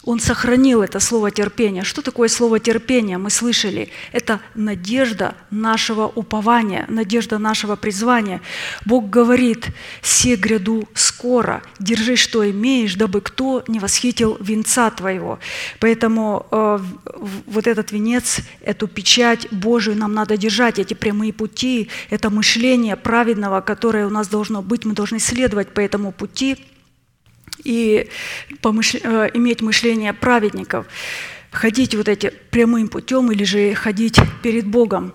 [0.06, 1.84] он сохранил это слово терпения.
[1.84, 3.18] Что такое слово терпения?
[3.18, 3.89] Мы слышали.
[4.12, 8.41] Это надежда нашего упования, надежда нашего призвания.
[8.86, 9.68] Бог говорит,
[10.03, 15.39] «Се гряду скоро, держи, что имеешь, дабы кто не восхитил венца твоего».
[15.80, 16.80] Поэтому э,
[17.47, 23.62] вот этот венец, эту печать Божию нам надо держать, эти прямые пути, это мышление праведного,
[23.62, 26.58] которое у нас должно быть, мы должны следовать по этому пути–
[27.66, 28.09] и
[28.61, 28.95] помыш...
[28.95, 30.86] Э, иметь мышление праведников,
[31.51, 35.13] ходить вот эти прямым путем или же ходить перед Богом.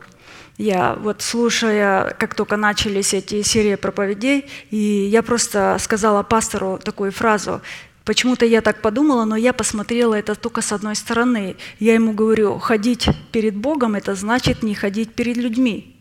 [0.59, 7.13] Я вот слушая, как только начались эти серии проповедей, и я просто сказала пастору такую
[7.13, 7.63] фразу,
[8.05, 11.57] Почему-то я так подумала, но я посмотрела это только с одной стороны.
[11.79, 15.97] Я ему говорю, ходить перед Богом– это значит не ходить перед людьми.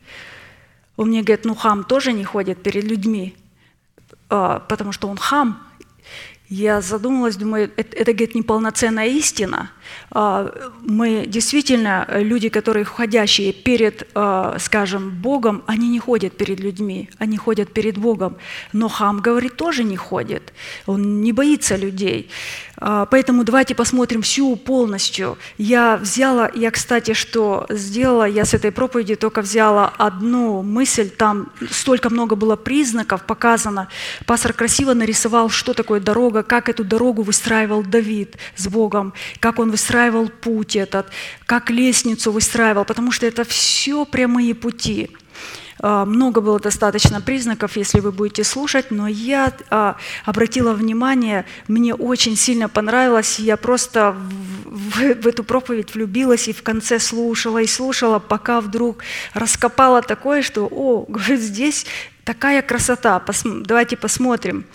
[0.96, 3.36] Он мне говорит, ну хам тоже не ходит перед людьми,
[4.30, 5.69] а, потому что он хам,
[6.50, 9.72] я задумалась, думаю, это, это говорит, неполноценная истина.
[10.12, 17.10] А, мы действительно, люди, которые входящие перед, а, скажем, Богом, они не ходят перед людьми,
[17.18, 18.38] они ходят перед Богом.
[18.74, 20.54] Но хам, говорит, тоже не ходит.
[20.86, 22.30] Он не боится людей.
[22.82, 25.38] А, поэтому давайте посмотрим всю полностью.
[25.58, 31.52] Я взяла, я, кстати, что сделала, я с этой проповеди только взяла одну мысль, там
[31.70, 33.90] столько много было признаков показано.
[34.26, 39.72] Пастор красиво нарисовал, что такое дорога, как эту дорогу выстраивал Давид с Богом, как он
[39.80, 41.08] выстраивал путь этот,
[41.46, 45.10] как лестницу выстраивал, потому что это все прямые пути.
[45.82, 51.96] А, много было достаточно признаков, если вы будете слушать, но я а, обратила внимание, мне
[51.96, 54.18] очень сильно понравилось, я просто
[54.66, 59.04] в, в, эту проповедь влюбилась и в конце слушала и слушала, пока вдруг
[59.34, 61.86] раскопала такое, что, о, говорит, здесь
[62.26, 64.66] такая красота, давайте посмотрим.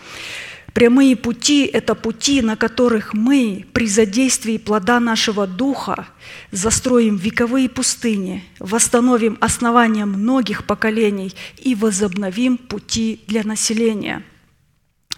[0.74, 6.08] Прямые пути– это пути, на которых мы при задействии плода нашего духа
[6.50, 14.24] застроим вековые пустыни, восстановим основания многих поколений и возобновим пути для населения.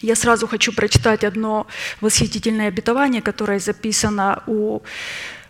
[0.03, 1.67] Я сразу хочу прочитать одно
[2.03, 4.81] восхитительное обетование, которое записано у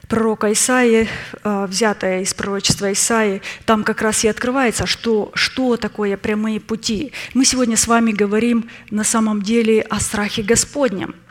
[0.09, 1.09] пророка Исаии,
[1.43, 7.13] э, взятое из пророчества Исаии, там как раз и открывается, что, что такое прямые пути.
[7.35, 11.15] Мы сегодня с вами говорим на самом деле о страхе Господнем–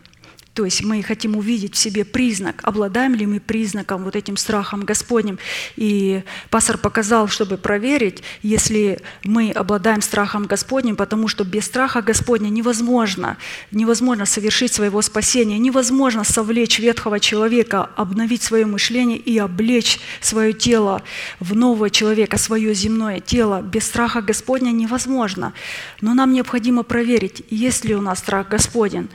[0.56, 4.86] то есть мы хотим увидеть в себе признак, обладаем ли мы признаком, вот этим страхом
[4.86, 5.38] Господним.
[5.76, 12.48] И пастор показал, чтобы проверить, если мы обладаем страхом Господним, потому что без страха Господня
[12.48, 13.36] невозможно,
[13.72, 21.04] невозможно совершить своего спасения, невозможно совлечь ветхого человека, обновить свое мышление и облечь свое тело
[21.42, 23.62] в нового человека, свое земное тело.
[23.62, 25.52] Без страха Господня невозможно.
[26.00, 29.10] Но нам необходимо проверить, есть ли у нас страх Господень.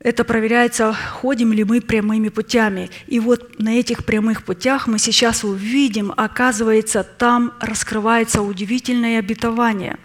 [0.00, 2.88] Это проверяется, ходим ли мы прямыми путями.
[3.08, 9.98] И вот на этих прямых путях мы сейчас увидим, оказывается, там раскрывается удивительное обетование.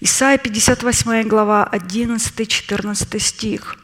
[0.00, 3.76] Исайя 58 глава 11-14 стих.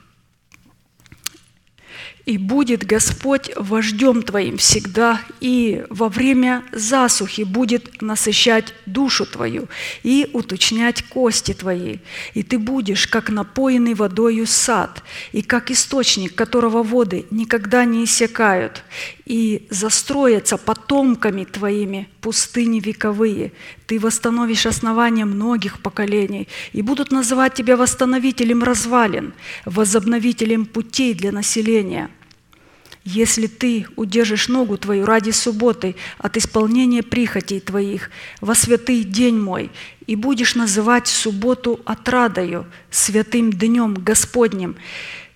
[2.27, 9.69] И будет Господь вождем твоим всегда, и во время засухи будет насыщать душу твою
[10.03, 11.99] и уточнять кости твои.
[12.33, 15.03] И ты будешь, как напоенный водою сад,
[15.33, 18.83] и как источник, которого воды никогда не иссякают,
[19.27, 23.53] и застроятся потомками твоими пустыни вековые.
[23.87, 29.33] Ты восстановишь основания многих поколений, и будут называть тебя восстановителем развалин,
[29.65, 32.11] возобновителем путей для населения.
[33.05, 38.11] Если ты удержишь ногу твою ради субботы от исполнения прихотей твоих
[38.41, 39.71] во святый день мой,
[40.07, 44.77] и будешь называть субботу отрадою, святым днем Господним,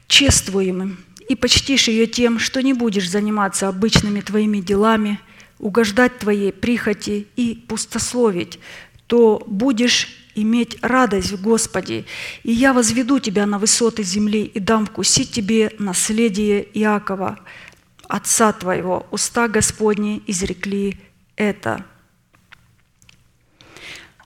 [0.06, 0.98] чествуемым,
[1.28, 5.20] и почтишь ее тем, что не будешь заниматься обычными твоими делами,
[5.58, 8.58] угождать твоей прихоти и пустословить,
[9.06, 12.04] то будешь иметь радость в Господе,
[12.44, 17.40] и я возведу тебя на высоты земли и дам вкусить тебе наследие Иакова,
[18.06, 19.06] отца твоего.
[19.10, 20.98] Уста Господни изрекли
[21.36, 21.84] это».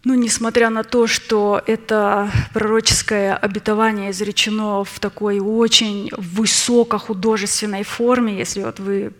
[0.05, 8.65] Ну, несмотря на то, что это пророческое обетование изречено в такой очень высокохудожественной форме, если
[8.65, 9.13] вот вы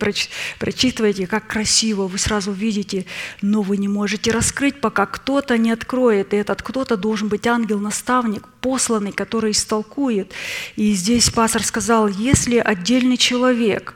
[0.59, 3.05] прочитываете, как красиво, вы сразу видите,
[3.41, 6.33] но вы не можете раскрыть, пока кто-то не откроет.
[6.33, 10.33] И этот кто-то должен быть ангел-наставник, посланный, который истолкует.
[10.75, 13.95] И здесь пастор сказал, если отдельный человек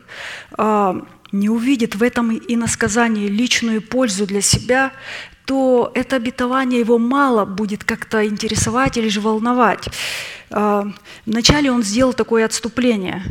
[0.52, 4.94] а, не увидит в этом иносказании личную пользу для себя,
[5.48, 9.88] то это обетование его мало будет как-то интересовать или же волновать.
[10.52, 10.86] А,
[11.26, 13.24] вначале он сделал такое отступление.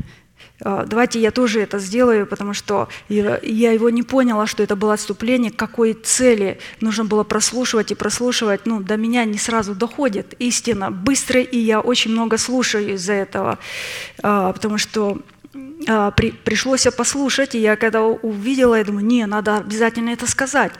[0.63, 4.95] А, давайте я тоже это сделаю, потому что я его не поняла, что это было
[4.95, 8.65] отступление, какой цели нужно было прослушивать и прослушивать.
[8.65, 13.59] Ну, до меня не сразу доходит истина быстро, и я очень много слушаю из-за этого,
[14.23, 15.19] а, потому что
[16.17, 20.73] при, пришлось послушать, и я когда увидела, я думаю, не, надо обязательно это сказать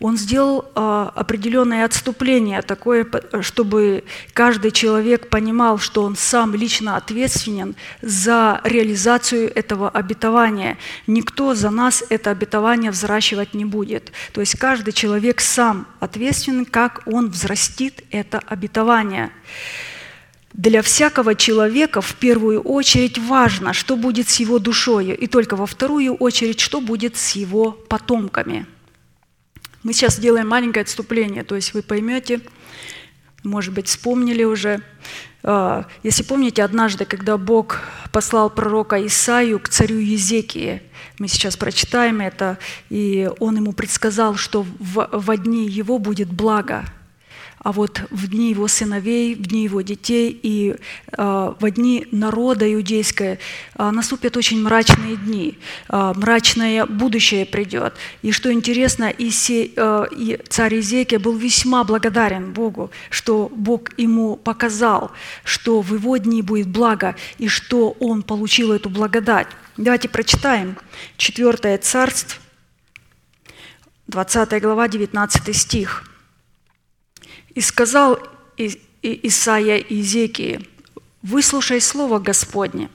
[0.00, 3.06] он сделал а, определенное отступление, такое,
[3.42, 10.78] чтобы каждый человек понимал, что он сам лично ответственен за реализацию этого обетования.
[11.06, 14.10] Никто за нас это обетование взращивать не будет.
[14.32, 19.30] То есть каждый человек сам ответственен, как он взрастит это обетование.
[20.52, 25.66] Для всякого человека в первую очередь важно, что будет с его душой, и только во
[25.66, 28.66] вторую очередь, что будет с его потомками–
[29.82, 32.40] мы сейчас сделаем маленькое отступление, то есть вы поймете,
[33.42, 34.82] может быть, вспомнили уже.
[35.42, 37.80] А, если помните, однажды, когда Бог
[38.12, 40.82] послал пророка Исаию к царю Езекии,
[41.18, 42.58] мы сейчас прочитаем это,
[42.90, 46.84] и он ему предсказал, что в, в дни его будет благо–
[47.62, 50.76] а вот в дни его сыновей, в дни его детей и
[51.12, 55.58] э, в дни народа иудейского э, наступят очень мрачные дни,
[55.90, 57.94] э, мрачное будущее придет.
[58.22, 63.90] И что интересно, и, се, э, и царь Изекия был весьма благодарен Богу, что Бог
[63.98, 65.10] ему показал,
[65.44, 69.48] что в его дни будет благо, и что он получил эту благодать.
[69.76, 70.76] Давайте прочитаем
[71.18, 72.40] 4 царство,
[74.06, 76.09] 20 глава, 19 стих.
[77.60, 78.18] И сказал
[79.02, 80.66] Исаия Изекии,
[81.20, 82.88] «Выслушай слово Господне.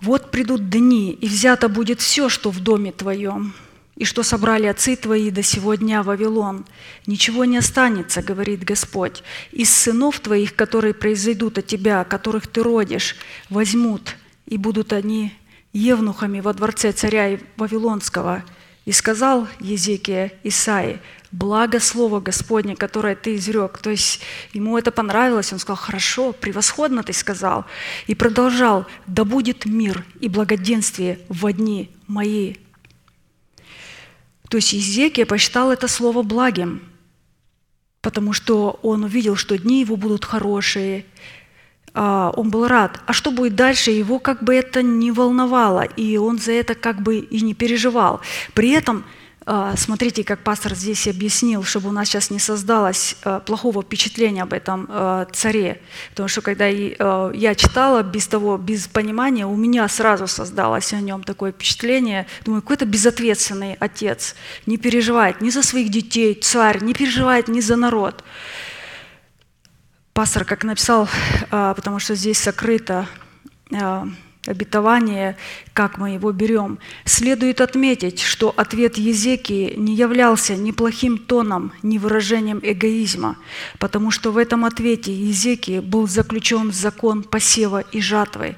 [0.00, 3.54] Вот придут дни, и взято будет все, что в доме твоем,
[3.96, 6.64] и что собрали отцы твои до сего дня Вавилон.
[7.08, 9.24] Ничего не останется, говорит Господь.
[9.50, 13.16] Из сынов твоих, которые произойдут от тебя, которых ты родишь,
[13.50, 14.14] возьмут,
[14.46, 15.32] и будут они
[15.72, 18.44] евнухами во дворце царя Вавилонского.
[18.84, 21.00] И сказал Езекия Исаи,
[21.36, 23.78] благо слово Господне, которое ты изрек.
[23.78, 24.20] То есть
[24.52, 27.66] ему это понравилось, он сказал, хорошо, превосходно ты сказал.
[28.06, 32.54] И продолжал, да будет мир и благоденствие в дни мои.
[34.48, 36.80] То есть Езекия посчитал это слово благим,
[38.00, 41.04] потому что он увидел, что дни его будут хорошие,
[41.92, 43.00] а, он был рад.
[43.06, 47.02] А что будет дальше, его как бы это не волновало, и он за это как
[47.02, 48.22] бы и не переживал.
[48.54, 49.04] При этом–
[49.76, 54.52] смотрите, как пастор здесь объяснил, чтобы у нас сейчас не создалось а, плохого впечатления об
[54.52, 55.80] этом а, царе.
[56.10, 61.22] Потому что когда я читала без того, без понимания, у меня сразу создалось о нем
[61.22, 62.26] такое впечатление.
[62.44, 64.34] Думаю, какой-то безответственный отец.
[64.66, 68.24] Не переживает ни за своих детей, царь, не переживает ни за народ.
[70.12, 71.08] Пастор, как написал,
[71.50, 73.06] потому что здесь сокрыто
[74.48, 75.36] обетование,
[75.72, 76.78] как мы его берем.
[77.04, 83.36] Следует отметить, что ответ Езекии не являлся ни плохим тоном, ни выражением эгоизма,
[83.78, 88.56] потому что в этом ответе Езекии был заключен закон посева и жатвы.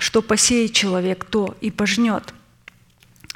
[0.00, 2.32] что посеет человек, то и пожнет.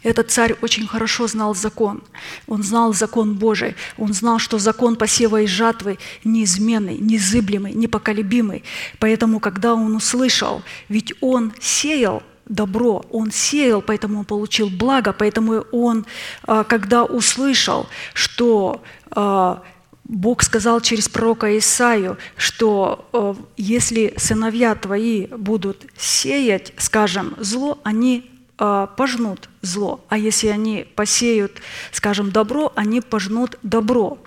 [0.04, 2.02] Этот царь очень хорошо знал закон.
[2.46, 3.74] Он знал закон Божий.
[3.96, 8.62] Он знал, что закон посева и жатвы неизменный, незыблемый, непоколебимый.
[9.00, 15.64] Поэтому, когда он услышал, ведь он сеял добро, он сеял, поэтому он получил благо, поэтому
[15.72, 16.04] он,
[16.42, 19.62] а, когда услышал, что а,
[20.04, 28.30] Бог сказал через пророка Исаию, что а, если сыновья твои будут сеять, скажем, зло, они
[28.56, 31.60] пожнут зло, а если они посеют,
[31.92, 34.18] скажем, добро, они пожнут добро.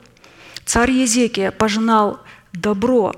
[0.66, 2.20] Царь Езекия пожинал
[2.52, 3.16] добро.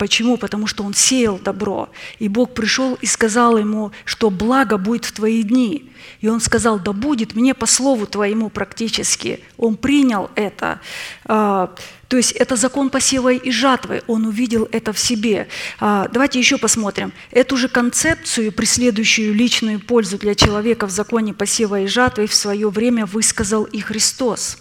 [0.00, 0.38] Почему?
[0.38, 1.90] Потому что он сеял добро.
[2.18, 5.92] И Бог пришел и сказал ему, что благо будет в твои дни.
[6.22, 9.40] И он сказал, да будет мне по слову твоему практически.
[9.58, 10.80] Он принял это.
[11.26, 11.74] А,
[12.08, 15.48] то есть это закон посева и жатвы, он увидел это в себе.
[15.80, 17.12] А, давайте еще посмотрим.
[17.30, 22.70] Эту же концепцию, преследующую личную пользу для человека в законе посева и жатвы, в свое
[22.70, 24.56] время высказал и Христос.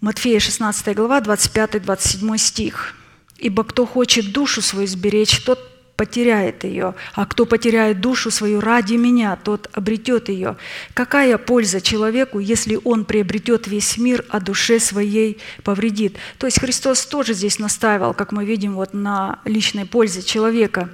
[0.00, 2.96] Матфея 16 глава, 25-27 стих.
[3.38, 8.94] «Ибо кто хочет душу свою сберечь, тот потеряет ее, а кто потеряет душу свою ради
[8.94, 10.56] меня, тот обретет ее.
[10.94, 16.16] Какая польза человеку, если он приобретет весь мир, а душе своей повредит?
[16.38, 20.90] То есть Христос тоже здесь наставил, как мы видим, вот на личной пользе человека.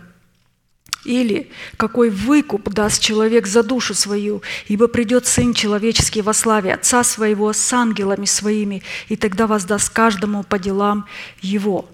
[1.04, 7.02] Или какой выкуп даст человек за душу свою, ибо придет Сын Человеческий во славе Отца
[7.02, 11.06] Своего с ангелами Своими, и тогда воздаст каждому по делам
[11.40, 11.88] Его».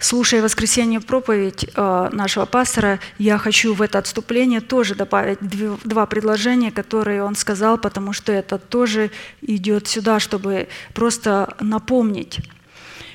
[0.00, 5.38] Слушая воскресенье проповедь э, нашего пастора, я хочу в это отступление тоже добавить
[5.84, 9.10] два предложения, которые он сказал, потому что это тоже
[9.42, 12.38] идет сюда, чтобы просто напомнить.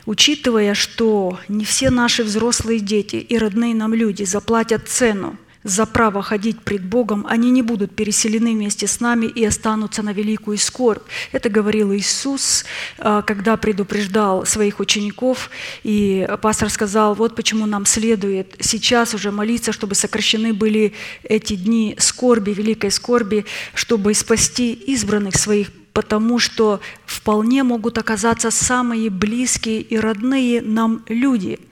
[0.06, 6.22] Учитывая, что не все наши взрослые дети и родные нам люди заплатят цену за право
[6.22, 11.01] ходить пред Богом, они не будут переселены вместе с нами и останутся на великую скорбь.
[11.32, 12.66] Это говорил Иисус,
[12.99, 15.49] а, когда предупреждал своих учеников,
[15.84, 20.93] и пастор сказал, вот почему нам следует сейчас уже молиться, чтобы сокращены были
[21.24, 29.09] эти дни скорби, великой скорби, чтобы спасти избранных своих потому что вполне могут оказаться самые
[29.09, 31.57] близкие и родные нам люди–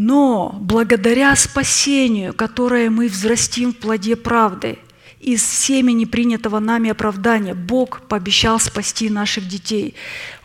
[0.00, 4.78] но благодаря спасению, которое мы взрастим в плоде правды,
[5.18, 9.96] из семени принятого нами оправдания, Бог пообещал спасти наших детей.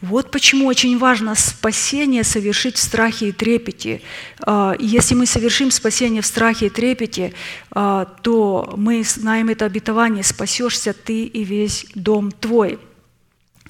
[0.02, 4.02] Вот почему очень важно спасение совершить в страхе и трепете.
[4.42, 7.34] А, если мы совершим спасение в страхе и трепете,
[7.70, 12.80] а, то мы знаем это обетование «спасешься ты и весь дом твой».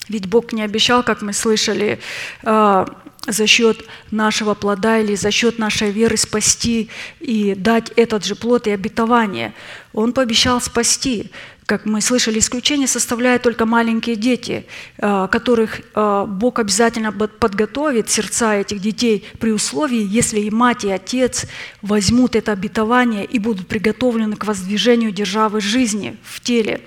[0.08, 2.00] Ведь Бог не обещал, как мы слышали,
[2.44, 2.86] а,
[3.28, 8.68] за счет нашего плода или за счет нашей веры спасти и дать этот же плод
[8.68, 9.54] и обетование.
[9.94, 11.32] Он пообещал спасти.
[11.66, 14.66] Как мы слышали, исключение составляют только маленькие дети,
[14.98, 20.92] э, которых э, Бог обязательно подготовит сердца этих детей при условии, если и мать, и
[20.92, 21.46] отец
[21.82, 26.82] возьмут это обетование и будут приготовлены к воздвижению державы жизни в теле.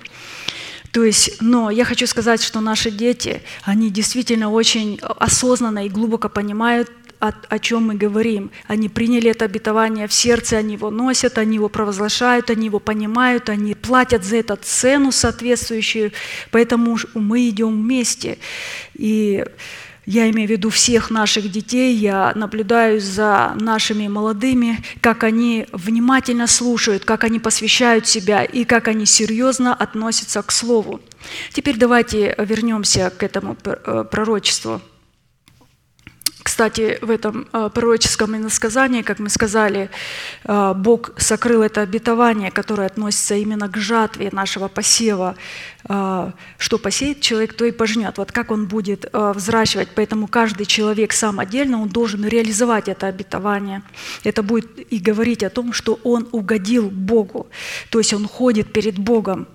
[0.97, 6.27] То есть, но я хочу сказать, что наши дети, они действительно очень осознанно и глубоко
[6.27, 6.89] понимают,
[7.19, 8.49] о, о чем мы говорим.
[8.65, 13.47] Они приняли это обетование в сердце, они его носят, они его провозглашают, они его понимают,
[13.49, 16.13] они платят за это цену соответствующую,
[16.49, 18.39] поэтому мы идем вместе.
[18.95, 19.45] И
[20.07, 26.47] я имею в виду всех наших детей, я наблюдаю за нашими молодыми, как они внимательно
[26.47, 31.01] слушают, как они посвящают себя и как они серьезно относятся к Слову.
[31.51, 34.81] Теперь давайте вернемся к этому э, пророчеству.
[36.47, 39.89] Кстати, в этом э, пророческом иносказании, как мы сказали,
[40.45, 45.35] э, Бог сокрыл это обетование, которое относится именно к жатве нашего посева.
[45.89, 48.17] Э, что посеет человек, то и пожнет.
[48.17, 49.89] Вот как он будет взращивать.
[49.93, 53.81] Поэтому каждый человек сам отдельно, он должен реализовать это обетование.
[54.23, 57.47] Это будет и говорить о том, что он угодил Богу.
[57.89, 59.47] То есть он ходит перед Богом.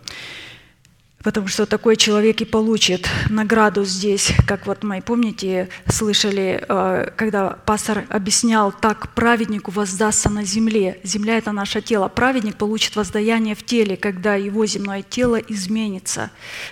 [1.22, 7.50] Потому что такой человек и получит награду здесь, как вот мы, помните, слышали, э, когда
[7.50, 10.98] пастор объяснял, так праведнику воздастся на земле.
[11.04, 12.08] Земля– это наше тело.
[12.08, 16.30] Праведник получит воздаяние в теле, когда его земное тело изменится.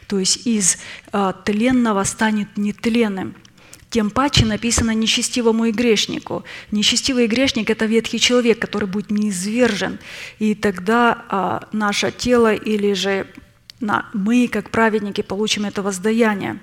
[0.08, 0.78] То есть из
[1.12, 3.36] э, тленного станет нетленным.
[3.90, 6.44] Тем паче написано нечестивому и грешнику.
[6.70, 9.98] Нечестивый грешник– это ветхий человек, который будет неизвержен.
[10.38, 13.26] И тогда а, наше тело или же
[14.12, 16.60] мы, как праведники, получим это воздаяние.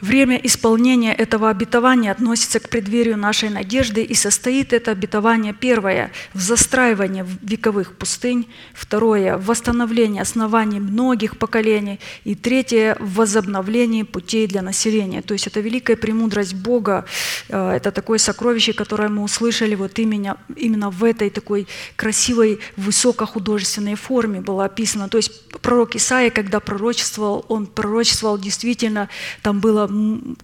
[0.00, 6.40] Время исполнения этого обетования относится к преддверию нашей надежды и состоит это обетование первое– в
[6.40, 14.62] застраивании вековых пустынь, второе– в восстановлении оснований многих поколений и третье– в возобновлении путей для
[14.62, 15.20] населения.
[15.22, 17.04] То есть это великая премудрость Бога,
[17.48, 23.96] э, это такое сокровище, которое мы услышали вот именно, именно в этой такой красивой высокохудожественной
[23.96, 25.08] форме было описано.
[25.08, 29.08] То есть пророк Исаия, когда пророчествовал, он пророчествовал действительно,
[29.42, 29.89] там было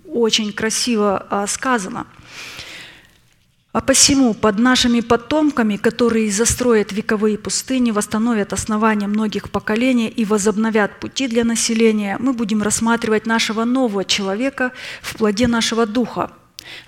[0.07, 2.07] очень красиво а, сказано.
[3.73, 10.99] А посему под нашими потомками, которые застроят вековые пустыни, восстановят основания многих поколений и возобновят
[10.99, 14.73] пути для населения, мы будем рассматривать нашего нового человека
[15.03, 16.31] в плоде нашего духа–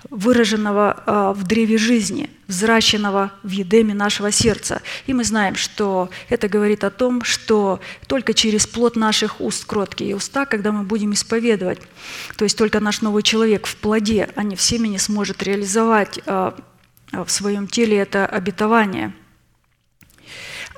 [0.09, 4.81] выраженного а, в древе жизни, взращенного в едеме нашего сердца.
[5.07, 10.15] И мы знаем, что это говорит о том, что только через плод наших уст, кроткие
[10.15, 11.79] уста, когда мы будем исповедовать,
[12.37, 16.57] то есть только наш новый человек в плоде, а не в семени сможет реализовать а,
[17.11, 19.13] в своем теле это обетование–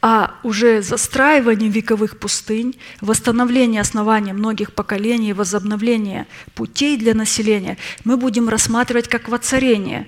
[0.02, 8.50] а уже застраивание вековых пустынь, восстановление основания многих поколений, возобновление путей для населения мы будем
[8.50, 10.08] рассматривать как воцарение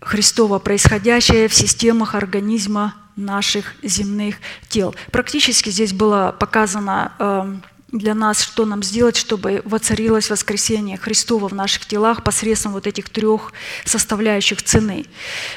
[0.00, 4.36] Христова, происходящее в системах организма наших земных
[4.68, 4.94] тел.
[5.12, 7.62] Практически здесь было показано эм,
[7.92, 13.10] для нас, что нам сделать, чтобы воцарилось воскресение Христова в наших телах посредством вот этих
[13.10, 13.52] трех
[13.84, 15.04] составляющих цены.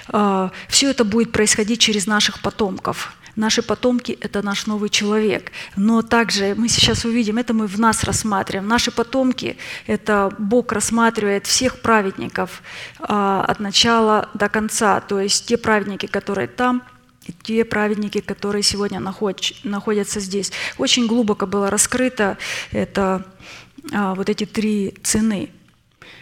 [0.09, 5.51] Э, Все это будет происходить через наших потомков– Наши потомки– это наш новый человек.
[5.75, 8.67] Но также мы сейчас увидим, это мы в нас рассматриваем.
[8.67, 9.57] Наши потомки–
[9.87, 12.61] это Бог рассматривает всех праведников
[12.99, 15.01] а, от начала до конца.
[15.01, 16.83] То есть те праведники, которые там,
[17.25, 20.51] и те праведники, которые сегодня находятся здесь.
[20.77, 22.37] Очень глубоко было раскрыто
[22.71, 23.25] это,
[23.91, 25.49] а, вот эти три цены,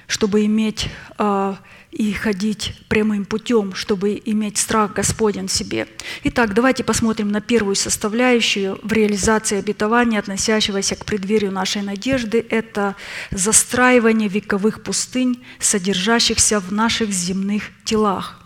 [0.08, 1.58] чтобы иметь а,
[1.92, 5.88] и ходить прямым путем, чтобы иметь страх Господень в себе.
[6.24, 12.46] Итак, давайте посмотрим на первую составляющую в реализации обетования, относящегося к преддверию нашей надежды.
[12.50, 12.96] Это
[13.32, 18.40] застраивание вековых пустынь, содержащихся в наших земных телах.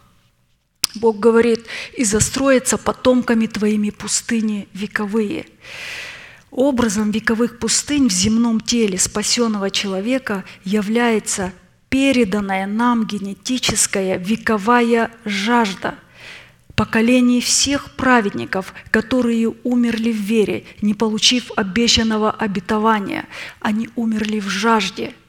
[0.96, 1.66] Бог говорит,
[1.96, 5.46] «И застроятся потомками твоими пустыни вековые».
[6.52, 11.52] Образом вековых пустынь в земном теле спасенного человека является
[11.90, 15.96] переданная нам генетическая вековая жажда
[16.76, 23.26] поколений всех праведников, которые умерли в вере, не получив обещанного обетования.
[23.62, 25.14] Они умерли в жажде–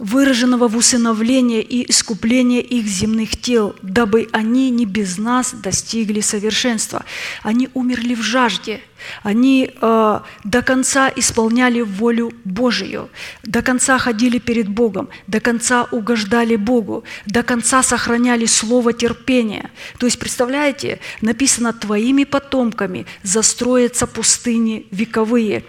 [0.00, 7.04] выраженного в усыновлении и искуплении их земных тел, дабы они не без нас достигли совершенства.
[7.42, 8.80] Они умерли в жажде,
[9.22, 13.10] они э, до конца исполняли волю Божию,
[13.42, 19.70] до конца ходили перед Богом, до конца угождали Богу, до конца сохраняли слово терпения.
[19.98, 25.64] То есть, представляете, написано «твоими потомками застроятся пустыни вековые».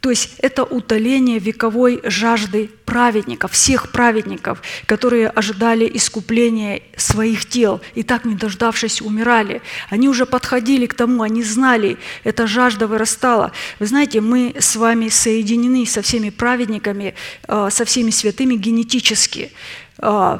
[0.00, 8.04] То есть это утоление вековой жажды праведников, всех праведников, которые ожидали искупления своих тел и
[8.04, 9.62] так не дождавшись умирали.
[9.90, 13.52] Они уже подходили к тому, они знали, эта жажда вырастала.
[13.78, 17.14] Вы знаете, мы с вами соединены со всеми праведниками,
[17.46, 19.52] э, со всеми святыми генетически.
[19.98, 20.38] Э,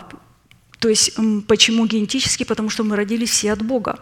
[0.79, 1.17] то есть
[1.47, 2.45] почему генетически?
[2.45, 3.99] Потому что мы родились все от Бога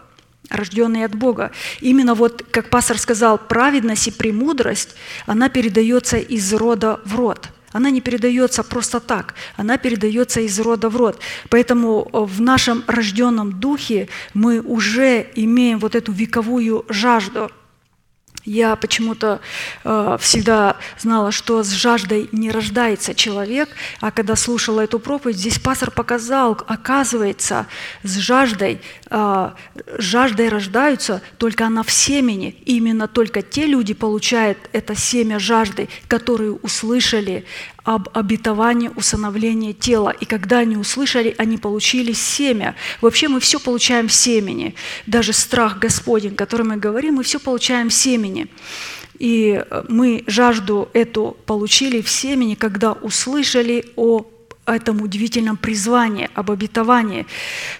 [0.49, 1.51] рожденные от Бога.
[1.81, 4.95] Именно вот, как пастор сказал, праведность и премудрость,
[5.25, 7.49] она передается из рода в род.
[7.71, 11.19] Она не передается просто так, она передается из рода в род.
[11.49, 17.51] Поэтому э, в нашем рожденном духе мы уже имеем вот эту вековую жажду–
[18.45, 19.41] я почему-то
[19.83, 23.69] э, всегда знала, что с жаждой не рождается человек,
[24.01, 27.65] а когда слушала эту проповедь, здесь пастор показал, оказывается,
[28.03, 29.51] с жаждой, э,
[29.97, 32.55] жаждой рождаются только она в семени.
[32.65, 37.45] И именно только те люди получают это семя жажды, которые услышали
[37.85, 40.09] об обетовании усыновления тела.
[40.09, 42.75] И когда они услышали, они получили семя.
[42.99, 44.73] Вообще мы все получаем семени.
[45.05, 48.47] Даже страх Господень, который мы говорим, мы все получаем семени.
[49.19, 54.25] И мы жажду эту получили в семени, когда услышали о
[54.65, 57.27] этом удивительном призвании, об обетовании.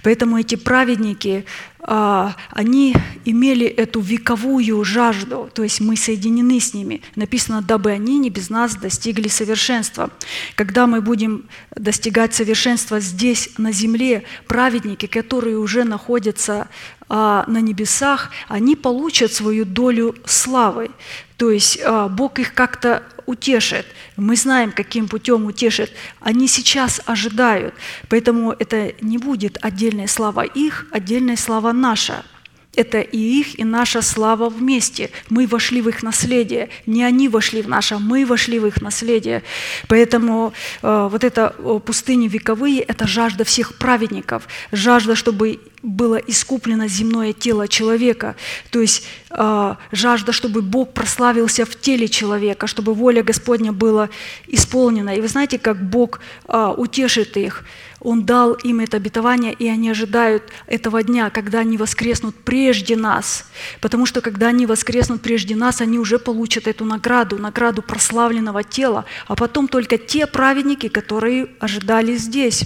[0.03, 1.45] Поэтому эти праведники,
[1.87, 2.95] они
[3.25, 7.01] имели эту вековую жажду, то есть мы соединены с ними.
[7.15, 10.09] Написано, дабы они не без нас достигли совершенства.
[10.55, 11.45] Когда мы будем
[11.75, 16.67] достигать совершенства здесь, на земле, праведники, которые уже находятся
[17.07, 20.89] а, на небесах, они получат свою долю славы.
[21.37, 23.85] То есть а, Бог их как-то утешит.
[24.17, 25.91] Мы знаем, каким путем утешит.
[26.19, 27.73] Они сейчас ожидают.
[28.09, 32.25] Поэтому это не будет отдельная слава их, отдельная слава наша–
[32.75, 35.09] это и их, и наша слава вместе.
[35.29, 36.69] Мы вошли в их наследие.
[36.85, 39.43] Не они вошли в наше, мы вошли в их наследие.
[39.87, 41.49] Поэтому э, вот эта
[41.85, 44.47] пустыни вековые– это жажда всех праведников.
[44.71, 48.35] Жажда, чтобы было искуплено земное тело человека.
[48.71, 54.09] То есть э, жажда, чтобы Бог прославился в теле человека, чтобы воля Господня была
[54.47, 55.15] исполнена.
[55.15, 57.63] И вы знаете, как Бог э, утешит их–
[58.05, 63.45] он дал им это обетование, и они ожидают этого дня, когда они воскреснут прежде нас.
[63.81, 69.05] Потому что когда они воскреснут прежде нас, они уже получат эту награду, награду прославленного тела,
[69.27, 72.63] а потом только те праведники, которые ожидали здесь,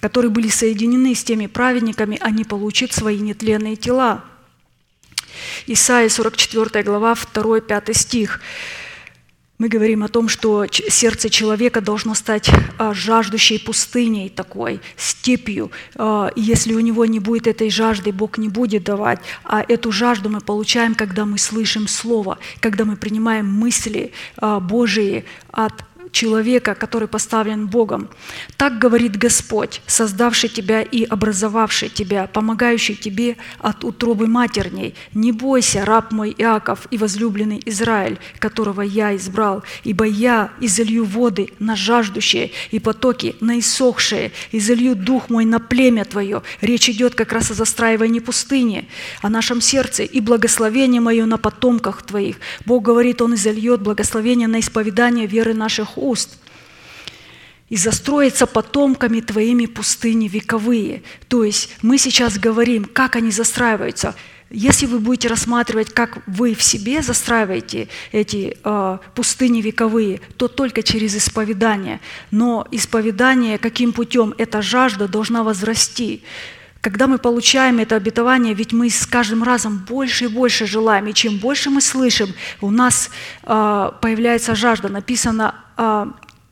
[0.00, 4.24] которые были соединены с теми праведниками, они получат свои нетленные тела.
[5.66, 8.40] Исайя 44 глава, 2-5 стих
[9.60, 15.70] мы говорим о том, что сердце человека должно стать а, жаждущей пустыней такой, степью.
[15.96, 19.20] А, и если у него не будет этой жажды, Бог не будет давать.
[19.44, 25.26] А эту жажду мы получаем, когда мы слышим Слово, когда мы принимаем мысли а, Божии
[25.52, 25.74] от
[26.12, 28.08] человека, который поставлен Богом.
[28.56, 34.94] Так говорит Господь, создавший тебя и образовавший тебя, помогающий тебе от утробы матерней.
[35.14, 41.50] Не бойся, раб мой Иаков и возлюбленный Израиль, которого я избрал, ибо я изолью воды
[41.58, 46.42] на жаждущие и потоки на иссохшие, изолью дух мой на племя твое.
[46.60, 48.88] Речь идет как раз о застраивании пустыни,
[49.22, 52.36] о нашем сердце и благословение мое на потомках твоих.
[52.66, 56.38] Бог говорит, Он изольет благословение на исповедание веры наших уст
[57.68, 61.02] и застроится потомками твоими пустыни вековые.
[61.28, 64.14] То есть мы сейчас говорим, как они застраиваются.
[64.50, 70.82] Если вы будете рассматривать, как вы в себе застраиваете эти э, пустыни вековые, то только
[70.82, 72.00] через исповедание.
[72.32, 74.34] Но исповедание каким путем?
[74.38, 76.24] Эта жажда должна возрасти.
[76.80, 81.14] Когда мы получаем это обетование, ведь мы с каждым разом больше и больше желаем, и
[81.14, 82.32] чем больше мы слышим,
[82.62, 83.10] у нас
[83.42, 84.88] э, появляется жажда.
[84.88, 86.06] Написано э,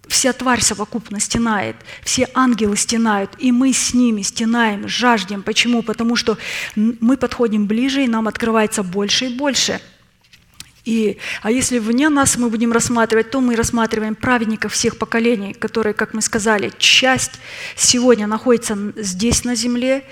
[0.06, 5.42] вся тварь совокупно стенает, все ангелы стенают, и мы с ними стенаем, жаждем.
[5.42, 5.82] Почему?
[5.82, 6.36] Потому что
[6.76, 9.80] мы подходим ближе, и нам открывается больше и больше.
[10.88, 15.92] И, а если вне нас мы будем рассматривать, то мы рассматриваем праведников всех поколений, которые,
[15.92, 17.32] как мы сказали, часть
[17.76, 20.02] сегодня находится здесь на земле,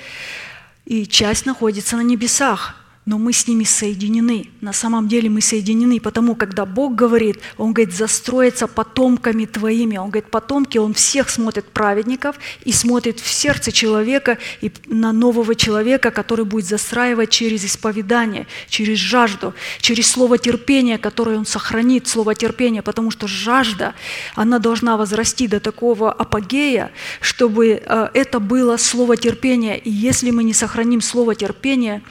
[0.85, 2.75] и часть находится на небесах
[3.07, 4.51] но мы с ними соединены.
[4.61, 9.97] На самом деле мы соединены, потому когда Бог говорит, Он говорит, застроиться потомками твоими.
[9.97, 15.55] Он говорит, потомки, Он всех смотрит праведников и смотрит в сердце человека и на нового
[15.55, 22.35] человека, который будет застраивать через исповедание, через жажду, через слово терпения, которое Он сохранит, слово
[22.35, 23.95] терпения, потому что жажда,
[24.35, 29.79] она должна возрасти до такого апогея, чтобы э, это было слово терпения.
[29.79, 32.03] И если мы не сохраним слово терпения,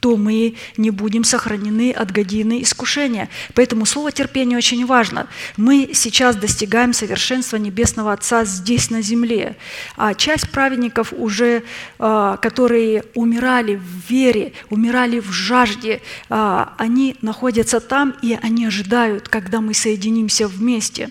[0.00, 0.39] то мы
[0.76, 3.28] не будем сохранены от годины искушения.
[3.54, 5.26] Поэтому слово терпения очень важно.
[5.56, 9.56] Мы сейчас достигаем совершенства Небесного Отца здесь, на земле.
[9.96, 11.62] А часть праведников уже,
[11.98, 19.28] а, которые умирали в вере, умирали в жажде, а, они находятся там, и они ожидают,
[19.28, 21.10] когда мы соединимся вместе.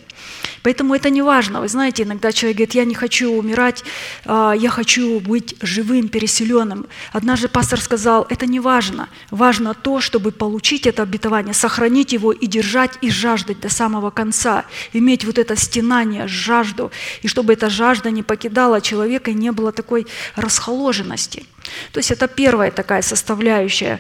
[0.64, 1.61] Поэтому это не важно.
[1.61, 3.84] Вы знаете, иногда человек говорит, я не хочу умирать,
[4.26, 6.85] а, я хочу быть живым, переселенным.
[7.14, 9.10] Однажды пастор сказал, это не важно.
[9.31, 14.65] Важно то, чтобы получить это обетование, сохранить его и держать, и жаждать до самого конца.
[14.93, 16.91] Иметь вот это стенание, жажду.
[17.21, 21.45] И чтобы эта жажда не покидала человека и не было такой расхоложенности.
[21.91, 23.99] То есть это первая такая составляющая.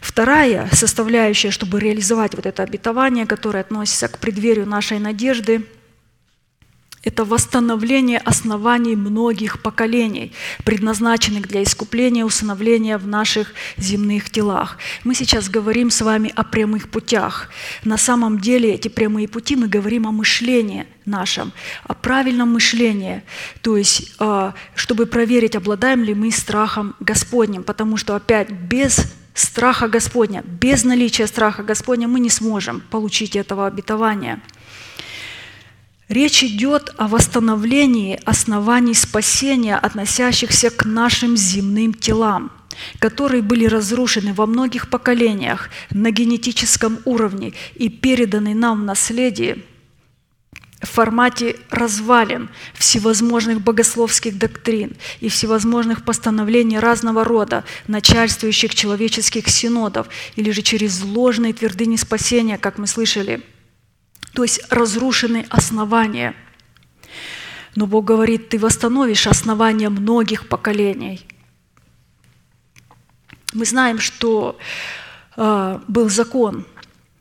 [0.00, 5.66] Вторая составляющая, чтобы реализовать вот это обетование, которое относится к преддверию нашей надежды–
[7.04, 10.32] это восстановление оснований многих поколений,
[10.64, 14.78] предназначенных для искупления усыновления в наших земных телах.
[15.04, 17.50] Мы сейчас говорим с вами о прямых путях.
[17.84, 21.52] На самом деле эти прямые пути мы говорим о мышлении нашем,
[21.84, 23.22] о правильном мышлении,
[23.62, 29.88] то есть а, чтобы проверить, обладаем ли мы страхом Господним, потому что опять без страха
[29.88, 34.42] Господня, без наличия страха Господня мы не сможем получить этого обетования–
[36.08, 42.50] Речь идет о восстановлении оснований спасения, относящихся к нашим земным телам,
[42.98, 49.58] которые были разрушены во многих поколениях на генетическом уровне и переданы нам в наследие
[50.80, 60.06] в формате развалин всевозможных богословских доктрин и всевозможных постановлений разного рода, начальствующих человеческих синодов,
[60.36, 63.42] или же через ложные твердыни спасения, как мы слышали–
[64.38, 66.32] То есть разрушены основания.
[67.74, 71.26] Но Бог говорит, ты восстановишь основания многих поколений.
[73.52, 74.56] Мы знаем, что
[75.36, 76.64] э, был закон.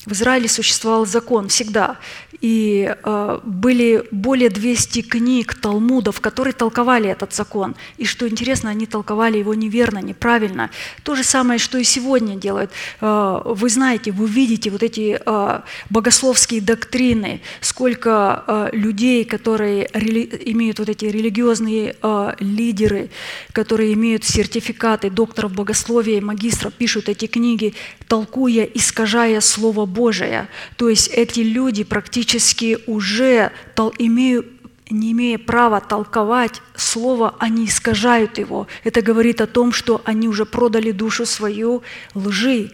[0.06, 1.98] В Израиле существовал закон всегда.
[2.42, 7.76] И э, были более 200 книг, талмудов, которые толковали этот закон.
[7.98, 10.70] И что интересно, они толковали его неверно, неправильно.
[11.04, 12.72] То же самое, что и сегодня делают.
[13.02, 20.30] Э, вы знаете, вы видите вот эти э, богословские доктрины, сколько э, людей, которые рели,
[20.46, 23.10] имеют вот эти религиозные э, лидеры,
[23.52, 27.74] которые имеют сертификаты докторов богословия и магистров, пишут эти книги,
[28.08, 30.50] толкуя, искажая Слово Божие.
[30.76, 33.52] То есть эти люди практически практически уже
[34.00, 34.48] имеют
[34.90, 38.68] не имея права толковать слово, они искажают его.
[38.86, 41.84] Это говорит о том, что они уже продали душу свою
[42.16, 42.72] лжи.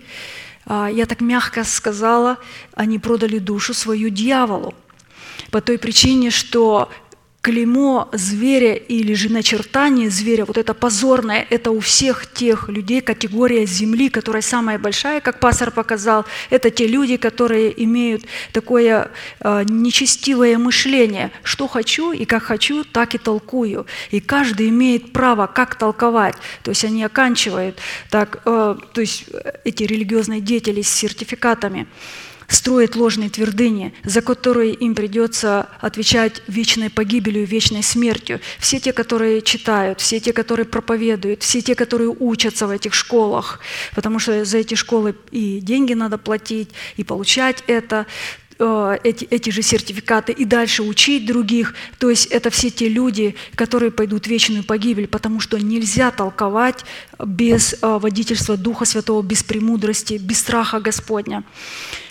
[0.66, 2.38] А, я так мягко сказала,
[2.76, 4.76] они продали душу свою дьяволу.
[5.50, 6.90] По той причине, что
[7.44, 13.66] клеймо зверя или же начертание зверя, вот это позорное, это у всех тех людей категория
[13.66, 19.12] земли, которая самая большая, как пастор показал, это те люди, которые имеют такое
[19.42, 21.32] э, нечестивое мышление.
[21.44, 23.88] Что хочу и как хочу, так и толкую.
[24.12, 26.36] И каждый имеет право, как толковать.
[26.64, 27.78] То есть они оканчивают
[28.10, 29.26] так, э, то есть
[29.66, 31.88] эти религиозные деятели с сертификатами
[32.54, 38.40] строят ложные твердыни, за которые им придется отвечать вечной погибелью, вечной смертью.
[38.60, 43.60] Все те, которые читают, все те, которые проповедуют, все те, которые учатся в этих школах,
[43.96, 48.06] потому что за эти школы и деньги надо платить, и получать это,
[48.60, 51.74] э, эти, эти же сертификаты и дальше учить других.
[51.98, 56.86] То есть это все те люди, которые пойдут в вечную погибель, потому что нельзя толковать
[57.20, 61.44] без э, водительства Духа Святого, без премудрости, без страха Господня.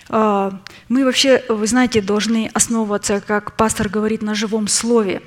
[0.08, 5.22] А, мы вообще, вы знаете, должны основываться, как пастор говорит, на живом слове.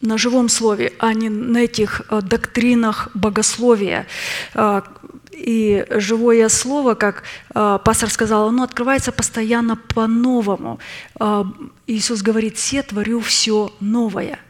[0.00, 4.06] На живом слове, а не на этих а, доктринах богословия.
[4.54, 4.84] А,
[5.32, 7.22] и живое слово, как
[7.54, 10.80] пастор сказал, оно открывается постоянно по-новому.
[11.86, 14.40] Иисус говорит, «Все творю все новое».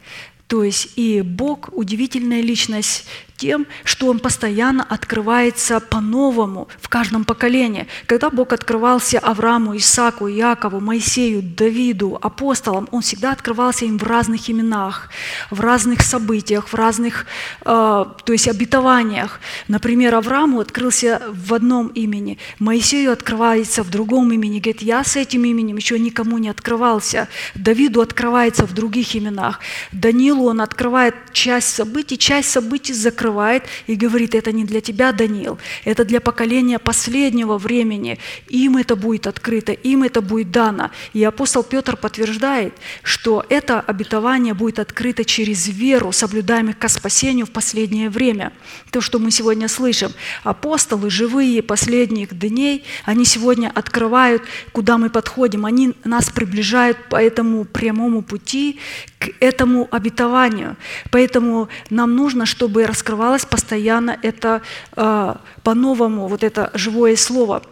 [0.47, 3.07] То есть и Бог– удивительная личность
[3.39, 7.87] тем, что Он постоянно открывается по-новому в каждом поколении.
[8.07, 14.51] Когда Бог открывался Аврааму, Исааку, Иакову, Моисею, Давиду, апостолам, Он всегда открывался им в разных
[14.51, 15.09] именах,
[15.51, 17.27] в разных событиях, в разных,
[17.65, 19.41] э, то есть обетованиях.
[19.69, 24.59] Например, Аврааму открылся в одном имени, Моисею открывается в другом имени.
[24.59, 27.29] Говорит, я с этим именем еще никому не открывался.
[27.55, 29.61] Давиду открывается в других именах.
[29.93, 35.13] Данилу он открывает часть событий, часть событий закрывается открывает и говорит, это не для тебя,
[35.13, 38.19] Даниил, это для поколения последнего времени.
[38.49, 40.91] Им это будет открыто, им это будет дано.
[41.13, 42.73] И апостол Петр подтверждает,
[43.03, 48.53] что это обетование будет открыто через веру, соблюдаемых к спасению в последнее время.
[48.91, 50.11] То, что мы сегодня слышим.
[50.45, 54.43] Апостолы, живые последних дней, они сегодня открывают,
[54.73, 55.67] куда мы подходим.
[55.67, 58.79] Они нас приближают по этому прямому пути
[59.19, 60.77] к этому обетованию.
[61.11, 62.87] Поэтому нам нужно, чтобы
[63.19, 64.63] раскрывалось постоянно это
[64.97, 65.35] э,
[65.65, 67.63] по-новому, вот это живое слово.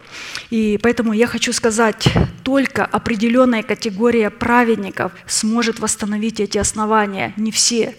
[0.49, 2.09] И поэтому я хочу сказать,
[2.43, 7.33] только определенная категория праведников сможет восстановить эти основания.
[7.37, 7.95] Не все.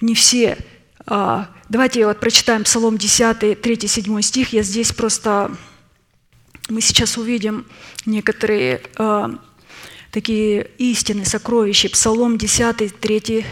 [0.00, 0.58] Не все.
[1.06, 4.52] Э, давайте вот прочитаем Псалом 10, 3-7 стих.
[4.52, 5.50] Я здесь просто...
[6.68, 7.64] Мы сейчас увидим
[8.06, 9.28] некоторые э,
[10.10, 11.88] такие истины, сокровища.
[11.88, 13.46] Псалом 10, 3,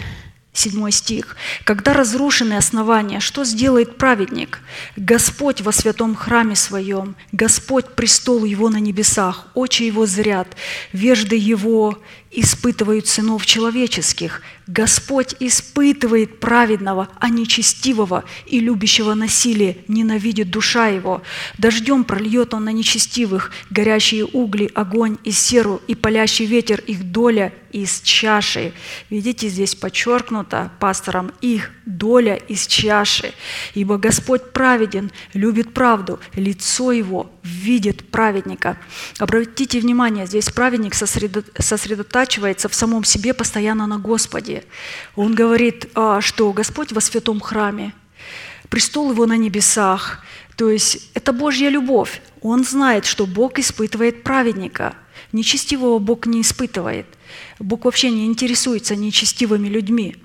[0.55, 1.37] 7 стих.
[1.65, 4.61] «Когда разрушены основания, что сделает праведник?
[4.97, 10.49] Господь во святом храме своем, Господь престол его на небесах, очи его зрят,
[10.93, 11.99] вежды его
[12.35, 14.43] испытывают сынов человеческих.
[14.67, 21.23] Господь испытывает праведного, а нечестивого и любящего насилие, ненавидит душа его.
[21.59, 27.53] Дождем прольет он на нечестивых горящие угли, огонь и серу, и палящий ветер их доля
[27.73, 28.73] из чаши.
[29.11, 33.35] Видите, здесь подчеркнуто пастором их доля из чаши.
[33.75, 38.79] Ибо Господь праведен, любит правду, лицо его видит праведника.
[39.19, 42.24] Обратите внимание, здесь праведник сосредотачивается
[42.69, 44.65] в самом себе постоянно на Господе.
[45.17, 47.93] Он говорит, а, что Господь во святом храме,
[48.69, 50.25] престол его на небесах.
[50.57, 52.23] То есть это Божья любовь.
[52.41, 54.95] Он знает, что Бог испытывает праведника.
[55.33, 57.07] Нечестивого Бог не испытывает.
[57.59, 60.17] Бог вообще не интересуется нечестивыми людьми.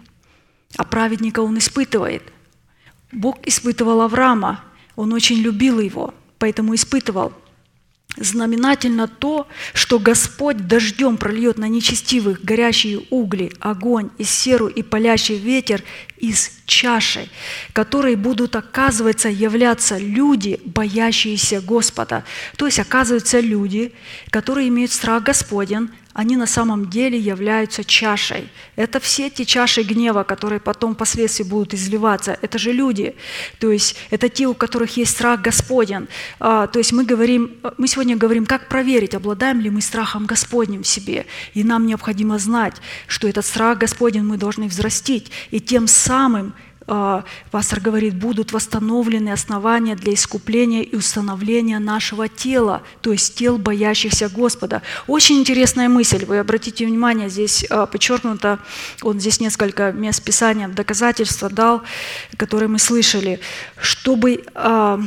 [0.77, 2.23] А праведника Он испытывает.
[3.11, 4.63] Бог испытывал Авраама.
[4.95, 7.33] Он очень любил его– поэтому испытывал.
[8.17, 15.37] Знаменательно то, что Господь дождем прольет на нечестивых горящие угли, огонь и серу и палящий
[15.37, 15.83] ветер
[16.17, 17.29] из чаши,
[17.71, 22.25] которой будут, оказывается, являться люди, боящиеся Господа.
[22.57, 23.93] То есть, оказываются люди,
[24.31, 28.49] которые имеют страх Господен, они на самом деле являются чашей.
[28.75, 32.37] Это все те чаши гнева, которые потом впоследствии будут изливаться.
[32.41, 33.15] Это же люди.
[33.59, 36.09] То есть это те, у которых есть страх Господен.
[36.41, 40.83] А, то есть мы, говорим, мы сегодня говорим, как проверить, обладаем ли мы страхом Господним
[40.83, 41.25] в себе.
[41.53, 42.75] И нам необходимо знать,
[43.07, 45.31] что этот страх Господень мы должны взрастить.
[45.51, 46.53] И тем самым
[47.51, 54.29] пастор говорит, будут восстановлены основания для искупления и установления нашего тела, то есть тел боящихся
[54.29, 54.81] Господа.
[55.07, 58.59] Очень интересная мысль, вы обратите внимание, здесь а, подчеркнуто,
[59.01, 61.83] он здесь несколько мест Писания, доказательства дал,
[62.37, 63.39] которые мы слышали,
[63.79, 64.99] чтобы а,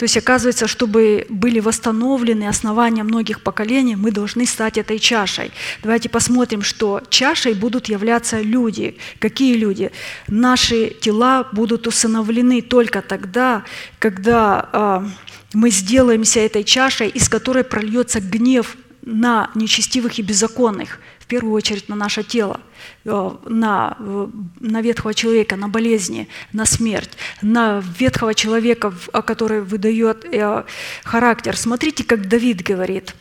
[0.00, 5.52] то есть, оказывается, чтобы были восстановлены основания многих поколений, мы должны стать этой чашей.
[5.82, 8.96] Давайте посмотрим, что чашей будут являться люди.
[9.18, 9.90] Какие люди?
[10.26, 13.64] Наши тела будут усыновлены только тогда,
[13.98, 15.06] когда э,
[15.52, 20.98] мы сделаемся этой чашей, из которой прольется гнев на нечестивых и беззаконных
[21.30, 22.60] первую очередь на наше тело,
[23.04, 24.28] э, на, э,
[24.58, 27.10] на ветхого человека, на болезни, на смерть,
[27.40, 28.92] на ветхого человека,
[29.24, 30.64] который выдает э,
[31.04, 31.56] характер.
[31.56, 33.14] Смотрите, как Давид говорит.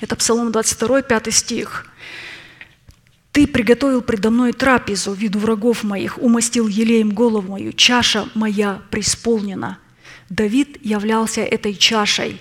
[0.00, 1.86] Это Псалом 22, 5 стих.
[3.32, 8.80] «Ты приготовил предо мной трапезу в виду врагов моих, умастил елеем голову мою, чаша моя
[8.90, 9.78] преисполнена».
[10.28, 12.40] Давид являлся этой чашей.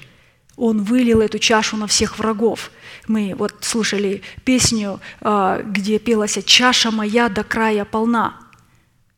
[0.59, 2.71] Он вылил эту чашу на всех врагов–
[3.09, 8.35] мы вот слушали песню, а, где пелась «Чаша моя до края полна».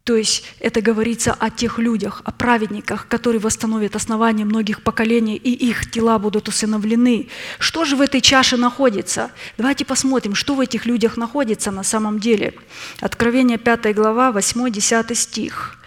[0.06, 5.52] То есть это говорится о тех людях, о праведниках, которые восстановят основания многих поколений, и
[5.52, 7.28] их тела будут усыновлены.
[7.60, 9.30] Что же в этой чаше находится?
[9.58, 12.54] Давайте посмотрим, что в этих людях находится на самом деле.
[13.02, 15.78] Откровение 5 глава, 8-10 стих.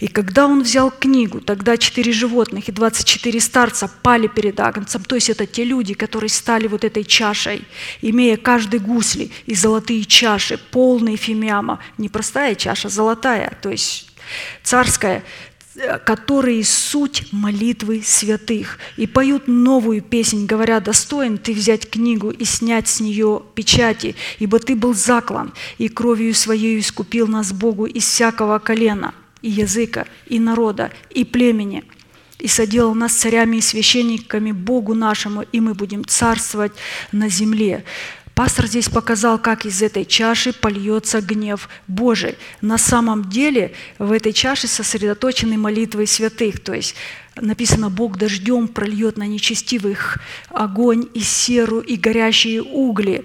[0.00, 5.02] И когда он взял книгу, тогда четыре животных и 24 старца пали перед Агнцем.
[5.04, 7.64] То есть это те люди, которые стали вот этой чашей,
[8.02, 11.80] имея каждый гусли и золотые чаши, полные фимиама.
[11.98, 14.10] Не простая чаша, золотая, то есть
[14.62, 15.24] царская,
[16.04, 22.88] которые суть молитвы святых, и поют новую песнь, говоря, достоин ты взять книгу и снять
[22.88, 28.58] с нее печати, ибо ты был заклан, и кровью своей искупил нас Богу из всякого
[28.58, 29.14] колена–
[29.46, 31.84] и языка, и народа, и племени,
[32.40, 36.72] и соделал нас царями и священниками Богу нашему, и мы будем царствовать
[37.12, 37.84] на земле.
[38.34, 42.34] Пастор здесь показал, как из этой чаши польется гнев Божий.
[42.60, 46.96] На самом деле в этой чаше сосредоточены молитвы святых, то есть
[47.36, 50.18] написано, Бог дождем прольет на нечестивых
[50.48, 53.24] огонь и серу и горящие угли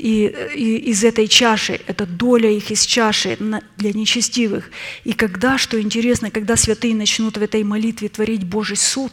[0.00, 3.36] и, и из этой чаши, это доля их из чаши
[3.76, 4.70] для нечестивых.
[5.04, 9.12] И когда, что интересно, когда святые начнут в этой молитве творить Божий суд,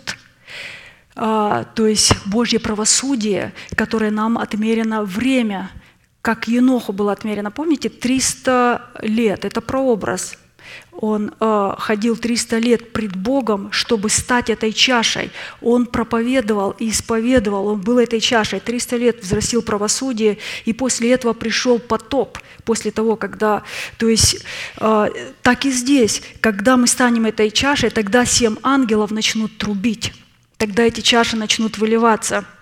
[1.15, 5.72] а, то есть Божье правосудие, которое нам отмерено время,
[6.22, 10.38] как Еноху было отмерено, помните, 300 лет, это прообраз–
[10.91, 15.31] он э, ходил 300 лет пред Богом, чтобы стать этой чашей.
[15.61, 18.60] Он проповедовал и исповедовал, он был этой чашей.
[18.60, 22.39] 300 лет взрастил правосудие, и после этого пришел потоп.
[22.65, 23.64] После того, когда...
[23.98, 24.44] То есть
[24.80, 25.07] э,
[25.41, 30.14] так и здесь, когда мы станем этой чашей, тогда семь ангелов начнут трубить.
[30.57, 32.45] Тогда эти чаши начнут выливаться–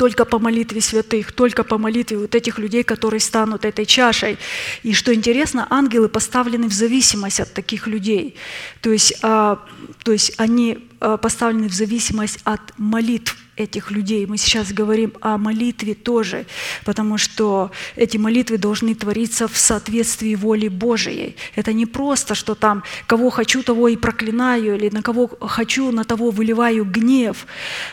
[0.00, 4.38] только по молитве святых, только по молитве вот этих людей, которые станут этой чашей.
[4.82, 8.34] И что интересно, ангелы поставлены в зависимость от таких людей.
[8.80, 9.58] То есть, а,
[10.02, 14.26] то есть они поставлены в зависимость от молитв этих людей.
[14.26, 16.46] Мы сейчас говорим о молитве тоже,
[16.84, 21.36] потому что эти молитвы должны твориться в соответствии воли Божией.
[21.56, 26.04] Это не просто, что там кого хочу, того и проклинаю, или на кого хочу, на
[26.04, 27.46] того выливаю гнев.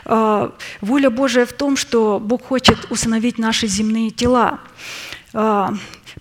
[0.06, 4.60] А, воля Божия в том, что Бог хочет усыновить наши земные тела.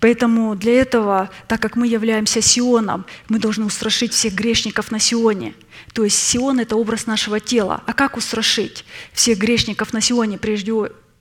[0.01, 5.55] Поэтому для этого, так как мы являемся Сионом, мы должны устрашить всех грешников на Сионе–
[5.97, 7.83] то есть Сион– это образ нашего тела.
[7.87, 10.73] А как устрашить всех грешников на Сионе, прежде,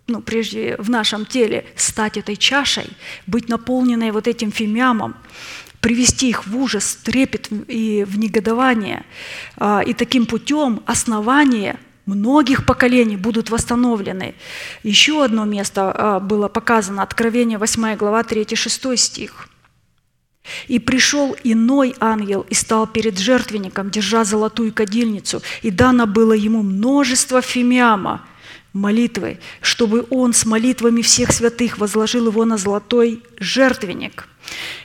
[0.08, 2.88] ну, прежде в нашем теле, стать этой чашей,
[3.26, 5.16] быть наполненной вот этим фимиамом,
[5.80, 9.06] привести их в ужас, трепет и в негодование.
[9.56, 14.36] А, и таким путем основания многих поколений будут восстановлены.
[14.84, 19.50] Еще одно место а, было показано, Откровение 8 глава 3-6 стих–
[20.68, 26.62] И пришел иной ангел и стал перед жертвенником, держа золотую кадильницу, и дано было ему
[26.62, 28.22] множество фимиама,
[28.74, 34.28] молитвы, чтобы он с молитвами всех святых возложил его на золотой жертвенник–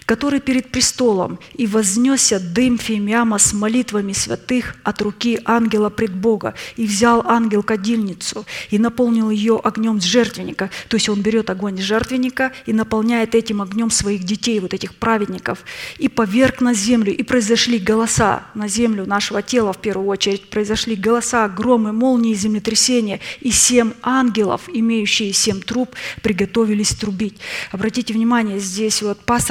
[0.07, 6.55] который перед престолом, и вознесся дым фимиама с молитвами святых от руки ангела пред Бога,
[6.77, 10.71] и взял ангел кадильницу, и наполнил ее огнем с жертвенника.
[10.89, 14.95] То есть он берет огонь с жертвенника и наполняет этим огнем своих детей, вот этих
[14.95, 15.65] праведников,
[15.99, 20.97] и поверг на землю, и произошли голоса на землю нашего тела в первую очередь, произошли
[20.97, 27.37] голоса, громы, молнии, землетрясения, и семь ангелов, имеющие семь труб, приготовились трубить.
[27.71, 29.50] Обратите внимание, здесь вот пастор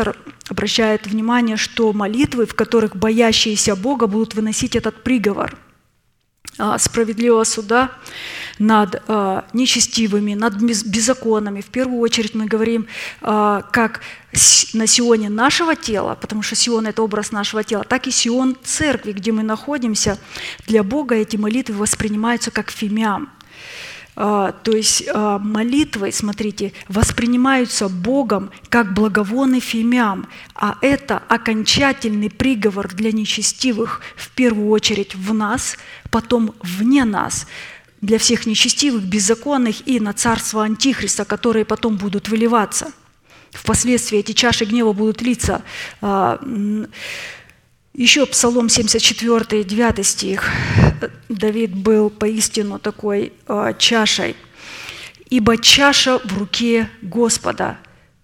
[0.49, 5.57] обращает внимание, что молитвы, в которых боящиеся Бога будут выносить этот приговор
[6.57, 7.91] а, справедливого суда
[8.57, 11.61] над а, нечестивыми, над беззаконными.
[11.61, 12.87] В первую очередь мы говорим,
[13.21, 14.01] а, как
[14.73, 19.13] на Сионе нашего тела, потому что Сион– это образ нашего тела, так и Сион церкви,
[19.13, 20.17] где мы находимся.
[20.67, 23.29] Для Бога эти молитвы воспринимаются как фимиам–
[24.19, 33.13] то есть а, молитвы, смотрите, воспринимаются Богом как благовонный фимиам, а это окончательный приговор для
[33.13, 35.77] нечестивых, в первую очередь в нас,
[36.11, 37.47] потом вне нас,
[38.01, 42.91] для всех нечестивых, беззаконных и на царство Антихриста, которые потом будут выливаться.
[43.51, 45.61] Впоследствии эти чаши гнева будут литься
[46.01, 46.41] а,
[47.93, 50.49] еще Псалом 74, 9 стих.
[51.27, 54.35] Давид был поистину такой э, чашей.
[55.29, 57.77] «Ибо чаша в руке Господа,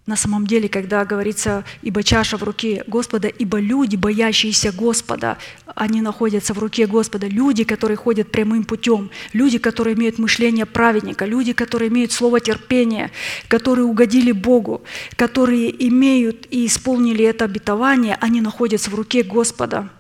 [0.05, 5.37] на самом деле, когда говорится «ибо чаша в руке Господа», ибо люди, боящиеся Господа,
[5.73, 7.27] они находятся в руке Господа.
[7.27, 13.09] Люди, которые ходят прямым путем, люди, которые имеют мышление праведника, люди, которые имеют слово терпения,
[13.47, 14.83] которые угодили Богу,
[15.15, 19.89] которые имеют и исполнили это обетование, они находятся в руке Господа–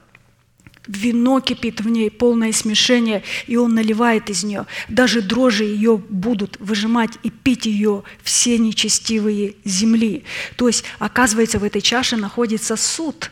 [0.87, 4.65] Вино кипит в ней, полное смешение, и он наливает из нее.
[4.87, 10.23] Даже дрожжи ее будут выжимать и пить ее все нечестивые земли.
[10.55, 13.31] То есть, оказывается, в этой чаше находится суд,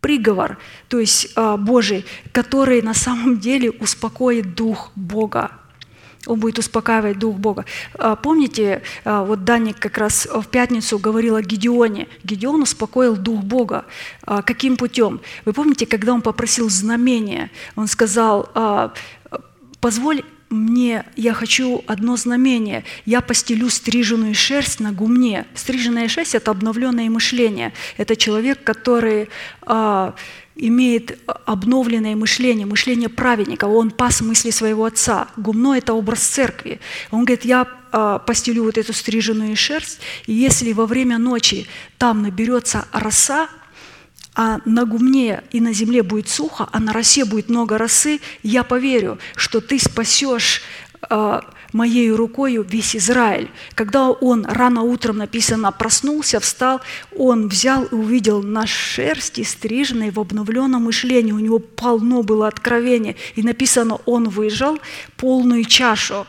[0.00, 0.58] приговор,
[0.88, 5.59] то есть а, Божий, который на самом деле успокоит Дух Бога.
[6.26, 7.64] Он будет успокаивать Дух Бога.
[7.94, 12.08] А, помните, а, вот Даник как раз в пятницу говорил о Гедеоне.
[12.24, 13.86] Гедеон успокоил Дух Бога.
[14.24, 15.20] А, каким путем?
[15.44, 18.50] Вы помните, когда он попросил знамения, он сказал,
[19.80, 22.84] позволь мне, я хочу одно знамение.
[23.06, 25.46] Я постелю стриженную шерсть на гумне.
[25.54, 27.72] Стриженная шерсть– это обновленное мышление.
[27.96, 29.28] Это человек, который
[30.60, 35.28] имеет обновленное мышление, мышление праведника, он пас мысли своего отца.
[35.36, 36.80] Гумно– это образ церкви.
[37.10, 41.66] Он говорит, я а, постелю вот эту стриженную шерсть, и если во время ночи
[41.98, 43.48] там наберется роса,
[44.34, 48.62] а на гумне и на земле будет сухо, а на росе будет много росы, я
[48.62, 50.62] поверю, что ты спасешь
[51.72, 53.50] моей рукою весь Израиль.
[53.74, 56.80] Когда он рано утром, написано, проснулся, встал,
[57.16, 61.32] он взял и увидел на шерсти стриженной в обновленном мышлении.
[61.32, 63.16] У него полно было откровения.
[63.36, 64.78] И написано, он выжал
[65.16, 66.26] полную чашу.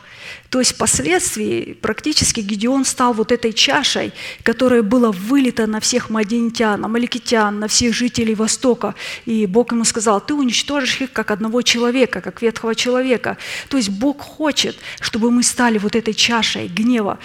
[0.52, 4.12] То есть впоследствии практически Гедеон стал вот этой чашей,
[4.42, 8.94] которая была вылита на всех мадинитян, амаликитян, на всех жителей Востока.
[9.24, 13.38] И Бог ему сказал, ты уничтожишь их как одного человека, как ветхого человека.
[13.70, 17.18] То есть Бог хочет, чтобы мы стали вот этой чашей гнева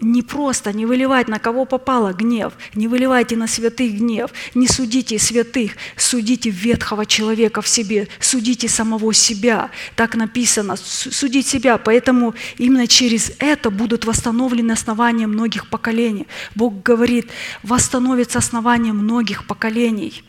[0.00, 5.18] не просто не выливать на кого попало гнев, не выливайте на святых гнев, не судите
[5.18, 9.70] святых, судите ветхого человека в себе, судите самого себя.
[9.96, 11.78] Так написано, судить себя.
[11.78, 16.26] Поэтому именно через это будут восстановлены основания многих поколений.
[16.54, 17.30] Бог говорит,
[17.62, 20.24] восстановится основание многих поколений.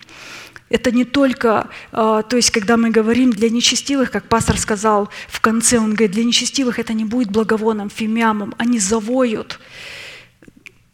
[0.72, 5.42] Это не только, а, то есть, когда мы говорим для нечестивых, как пастор сказал в
[5.42, 9.60] конце, он говорит, для нечестивых это не будет благовоном, фимиамом, они завоют.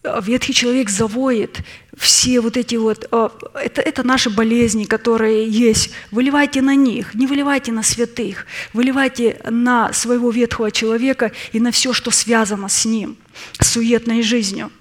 [0.02, 1.60] А ветхий человек завоет
[1.96, 5.92] все вот эти вот, а, это, это наши болезни, которые есть.
[6.10, 11.94] Выливайте на них, не выливайте на святых, выливайте на своего ветхого человека и на все,
[11.94, 13.16] что связано с ним,
[13.60, 14.72] с суетной жизнью.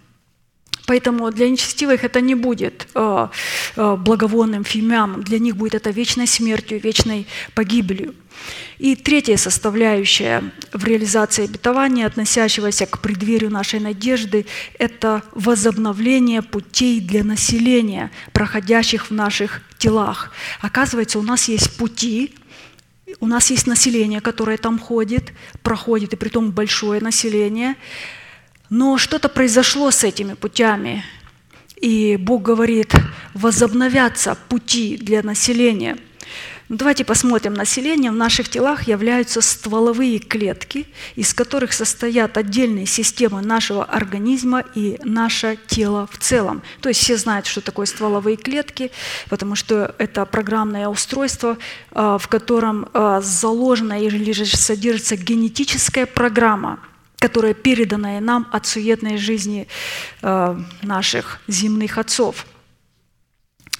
[0.86, 3.28] Поэтому для нечестивых это не будет э,
[3.76, 8.14] э, благовонным фимиамом, для них будет это вечной смертью, вечной погибелью.
[8.78, 14.46] И третья составляющая в реализации обетования, относящегося к преддверию нашей надежды,
[14.78, 20.32] это возобновление путей для населения, проходящих в наших телах.
[20.60, 22.34] Оказывается, у нас есть пути,
[23.18, 25.32] у нас есть население, которое там ходит,
[25.62, 27.74] проходит, и при том большое население–
[28.70, 31.05] но что-то произошло с этими путями.
[31.80, 32.94] И Бог говорит,
[33.34, 35.98] возобновятся пути для населения–
[36.68, 37.55] ну, давайте посмотрим.
[37.55, 44.98] Население в наших телах являются стволовые клетки, из которых состоят отдельные системы нашего организма и
[45.05, 46.62] наше тело в целом.
[46.80, 48.90] То есть все знают, что такое стволовые клетки,
[49.28, 51.56] потому что это программное устройство,
[51.93, 56.80] а, в котором а, заложена или же содержится генетическая программа,
[57.26, 59.66] которая передана нам от суетной жизни
[60.22, 62.46] а, наших земных отцов–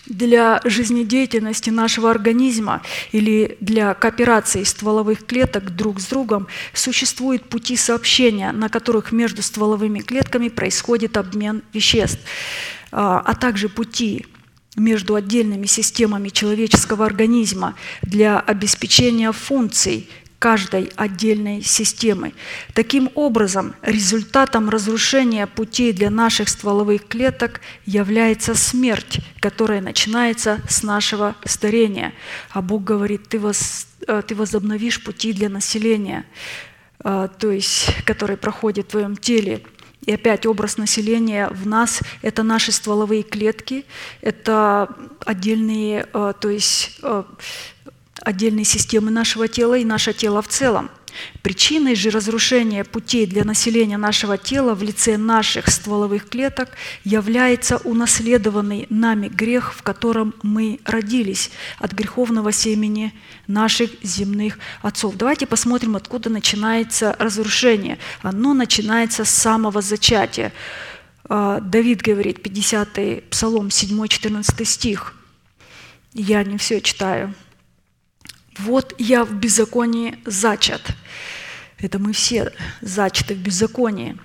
[0.07, 2.83] для жизнедеятельности нашего организма
[3.13, 10.01] или для кооперации стволовых клеток друг с другом существуют пути сообщения, на которых между стволовыми
[10.01, 12.21] клетками происходит обмен веществ,
[12.93, 14.27] а, а также пути
[14.77, 20.09] между отдельными системами человеческого организма для обеспечения функций
[20.39, 22.35] каждой отдельной системы.
[22.75, 31.37] Таким образом, результатом разрушения путей для наших стволовых клеток является смерть, которая начинается с нашего
[31.45, 32.13] старения.
[32.51, 36.27] А Бог говорит, ты, воз, э, ты возобновишь пути для населения,
[37.03, 39.63] э, то есть, которые проходят в твоем теле.
[40.05, 43.85] И опять образ населения в нас– это наши стволовые клетки,
[44.21, 44.89] это
[45.25, 47.01] отдельные, э, то есть
[48.27, 50.91] отдельные системы нашего тела и наше тело в целом.
[51.43, 56.71] Причиной же разрушения путей для населения нашего тела в лице наших стволовых клеток
[57.05, 63.15] является унаследованный нами грех, в котором мы родились от греховного семени
[63.47, 65.15] наших земных отцов.
[65.15, 67.97] Давайте посмотрим, откуда начинается разрушение.
[68.23, 70.53] Оно начинается с самого зачатия.
[71.29, 75.15] А, Давид говорит, 50-й Псалом, 7-14 стих.
[76.13, 77.33] Я не все читаю.
[78.59, 80.83] Вот я в беззаконии зачат.
[81.79, 84.17] Это мы все зачаты в беззаконии.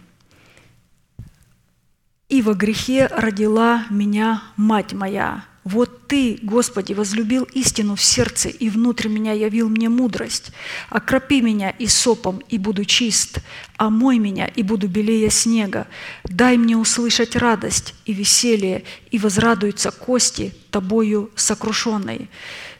[2.29, 5.43] И во грехе родила меня мать моя.
[5.63, 10.51] Вот Ты, Господи, возлюбил истину в сердце, и внутрь меня явил мне мудрость.
[10.89, 13.39] Окропи меня и сопом, и буду чист,
[13.77, 15.87] омой меня, и буду белее снега.
[16.23, 22.27] Дай мне услышать радость и веселье, и возрадуются кости Тобою сокрушенные.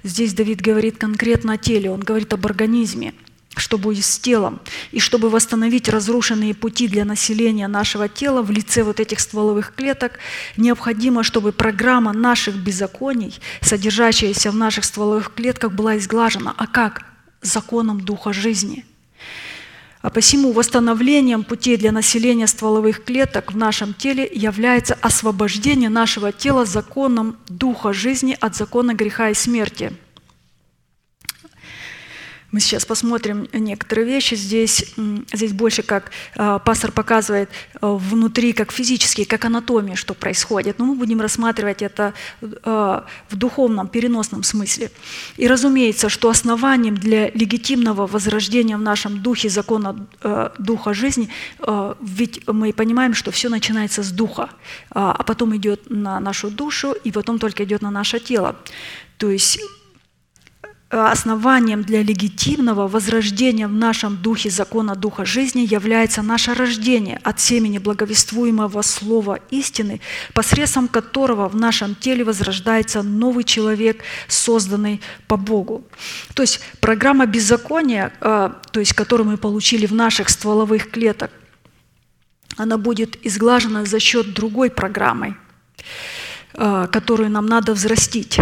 [0.04, 3.14] Здесь Давид говорит конкретно о теле, он говорит об организме,
[3.56, 4.60] что будет с телом.
[4.92, 10.14] И чтобы восстановить разрушенные пути для населения нашего тела в лице вот этих стволовых клеток,
[10.58, 16.54] необходимо, чтобы программа наших беззаконий, содержащаяся в наших стволовых клетках, была изглажена.
[16.58, 17.06] А как?
[17.42, 18.86] Законом Духа жизни–
[20.02, 26.66] а посему восстановлением путей для населения стволовых клеток в нашем теле является освобождение нашего тела
[26.66, 29.94] законом Духа жизни от закона греха и смерти–
[32.52, 34.36] мы сейчас посмотрим некоторые вещи.
[34.36, 34.94] Здесь,
[35.34, 40.78] здесь больше как э, пастор показывает э, внутри, как физически, как анатомия, что происходит.
[40.80, 42.48] Но мы будем рассматривать это э,
[43.30, 44.92] в духовном, переносном смысле.
[45.38, 51.30] И разумеется, что основанием для легитимного возрождения в нашем духе закона э, духа жизни,
[52.02, 56.94] ведь мы понимаем, что все начинается с духа, э, а потом идет на нашу душу,
[57.04, 58.56] и потом только идет на наше тело.
[59.18, 59.60] То есть
[60.92, 67.78] основанием для легитимного возрождения в нашем духе закона Духа жизни является наше рождение от семени
[67.78, 70.02] благовествуемого Слова истины,
[70.34, 75.84] посредством которого в нашем теле возрождается новый человек, созданный по Богу.
[76.34, 81.32] То есть программа беззакония, э, то есть которую мы получили в наших стволовых клеток,
[82.58, 85.38] она будет изглажена за счет другой программы,
[86.54, 88.40] э, которую нам надо взрастить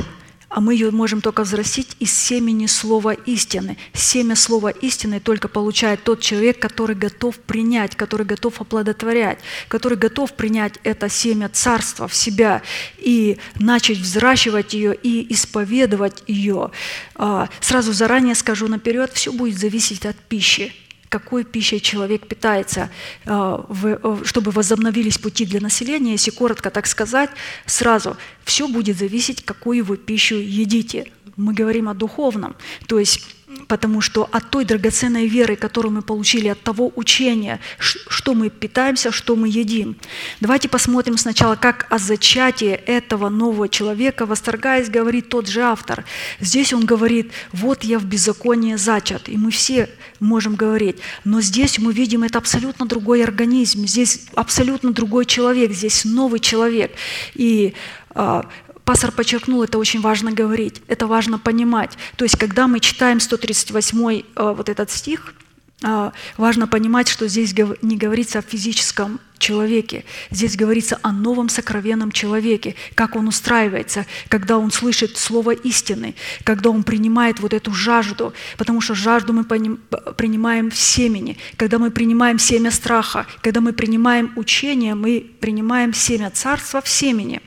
[0.49, 3.77] а мы ее можем только взрастить из семени слова истины.
[3.93, 10.33] Семя слова истины только получает тот человек, который готов принять, который готов оплодотворять, который готов
[10.33, 12.63] принять это семя царства в себя
[12.97, 16.71] и начать взращивать ее и исповедовать ее.
[17.15, 20.73] А, сразу заранее скажу наперед, все будет зависеть от пищи
[21.09, 22.89] какой пищей человек питается,
[23.25, 26.11] э, э, чтобы возобновились пути для населения.
[26.11, 27.29] Если коротко так сказать,
[27.65, 31.11] сразу все будет зависеть, какую вы пищу едите.
[31.35, 32.55] Мы говорим о духовном,
[32.87, 33.38] то есть
[33.69, 39.11] потому что от той драгоценной веры, которую мы получили, от того учения, что мы питаемся,
[39.11, 39.95] что мы едим.
[40.41, 46.03] Давайте посмотрим сначала, как о зачатии этого нового человека, восторгаясь, говорит тот же автор.
[46.39, 49.87] Здесь он говорит, вот я в беззаконии зачат, и мы все
[50.19, 50.97] можем говорить.
[51.23, 56.91] Но здесь мы видим, это абсолютно другой организм, здесь абсолютно другой человек, здесь новый человек.
[57.35, 57.75] И
[58.15, 58.49] а,
[58.89, 61.95] Пастор подчеркнул, это очень важно говорить, это важно понимать.
[62.15, 65.35] То есть, когда мы читаем 138 э, вот этот стих,
[65.83, 67.53] э, важно понимать, что здесь
[67.83, 70.05] не говорится о физическом человеке.
[70.31, 76.71] Здесь говорится о новом сокровенном человеке, как он устраивается, когда он слышит слово истины, когда
[76.71, 81.37] он принимает вот эту жажду, потому что жажду мы принимаем в семени.
[81.57, 87.39] Когда мы принимаем семя страха, когда мы принимаем учение, мы принимаем семя царства в семени.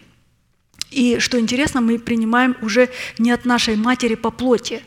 [0.92, 4.82] И что интересно, мы принимаем уже не от нашей матери по плоти,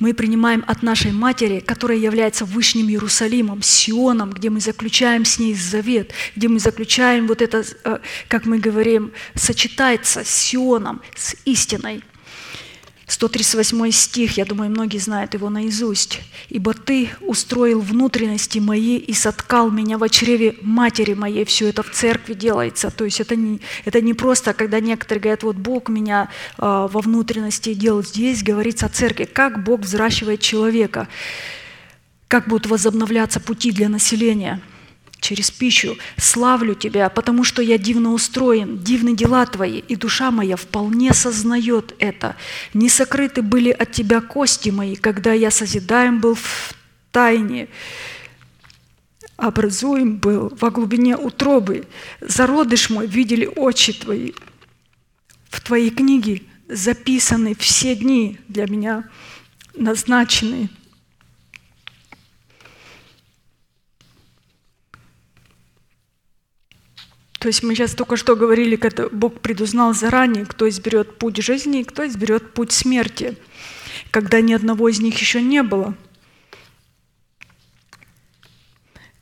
[0.00, 5.54] мы принимаем от нашей матери, которая является Вышним Иерусалимом, Сионом, где мы заключаем с ней
[5.54, 12.02] завет, где мы заключаем вот это, э, как мы говорим, сочетается с Сионом, с истиной.
[13.10, 16.20] 138 стих, я думаю, многие знают его наизусть.
[16.48, 21.44] «Ибо Ты устроил внутренности мои и соткал меня в чреве матери моей».
[21.44, 22.90] Все это в церкви делается.
[22.90, 27.00] То есть это не, это не просто, когда некоторые говорят, вот Бог меня э, во
[27.00, 28.04] внутренности делал.
[28.04, 31.08] Здесь говорится о церкви, как Бог взращивает человека,
[32.28, 34.60] как будут возобновляться пути для населения–
[35.20, 35.96] через пищу.
[36.16, 41.94] Славлю Тебя, потому что я дивно устроен, дивны дела Твои, и душа моя вполне сознает
[41.98, 42.36] это.
[42.74, 46.74] Не сокрыты были от Тебя кости мои, когда я созидаем был в
[47.12, 47.68] тайне,
[49.36, 51.86] образуем был во глубине утробы.
[52.20, 54.32] Зародыш мой видели очи Твои.
[55.48, 59.04] В Твоей книге записаны все дни для меня
[59.74, 60.68] назначенные–
[67.40, 71.80] То есть мы сейчас только что говорили, когда Бог предузнал заранее, кто изберет путь жизни
[71.80, 73.34] и кто изберет путь смерти,
[74.10, 75.94] когда ни одного из них еще не было.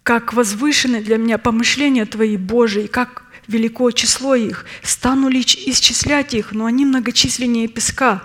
[0.02, 4.66] Как возвышены для меня помышления Твои, Божии, как велико число их.
[4.82, 8.24] Стану ли исчислять их, но они многочисленнее песка.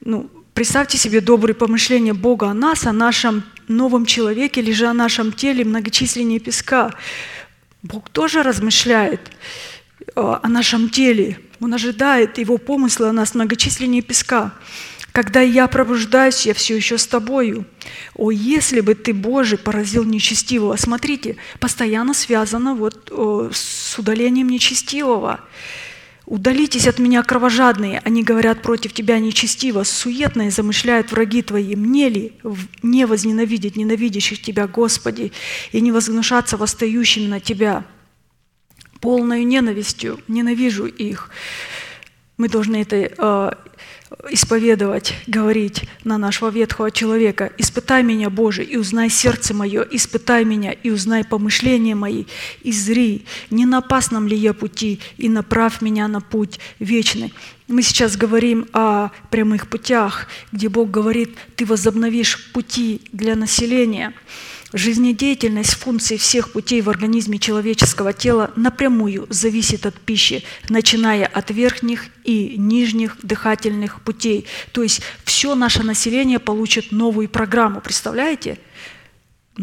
[0.00, 4.92] Ну, представьте себе добрые помышления Бога о нас, о нашем новом человеке, или же о
[4.92, 6.92] нашем теле многочисленнее песка.
[7.84, 9.20] Бог тоже размышляет
[10.00, 11.38] э, о нашем теле.
[11.60, 14.54] Он ожидает Его помыслы о нас многочисленнее песка.
[15.12, 17.66] Когда я пробуждаюсь, я все еще с тобою.
[18.14, 20.76] О, если бы ты, Боже, поразил нечестивого.
[20.76, 23.12] Смотрите, постоянно связано вот
[23.52, 25.40] с удалением нечестивого.
[26.26, 31.76] Удалитесь от меня, кровожадные, они говорят против тебя нечестиво, суетные замышляют враги твои.
[31.76, 32.32] Мне ли
[32.82, 35.32] не возненавидеть ненавидящих тебя, Господи,
[35.72, 37.84] и не возгнушаться восстающими на тебя?
[39.00, 41.28] Полною ненавистью ненавижу их.
[42.38, 43.50] Мы должны это э,
[44.30, 47.52] исповедовать, говорить на нашего ветхого человека.
[47.58, 52.24] «Испытай меня, Боже, и узнай сердце мое, испытай меня, и узнай помышления мои,
[52.62, 57.32] и зри, не на опасном ли я пути, и направь меня на путь вечный».
[57.66, 64.12] Мы сейчас говорим о прямых путях, где Бог говорит, ты возобновишь пути для населения–
[64.76, 72.06] Жизнедеятельность функций всех путей в организме человеческого тела напрямую зависит от пищи, начиная от верхних
[72.24, 74.46] и нижних дыхательных путей.
[74.72, 77.80] То есть все наше население получит новую программу.
[77.80, 78.58] Представляете?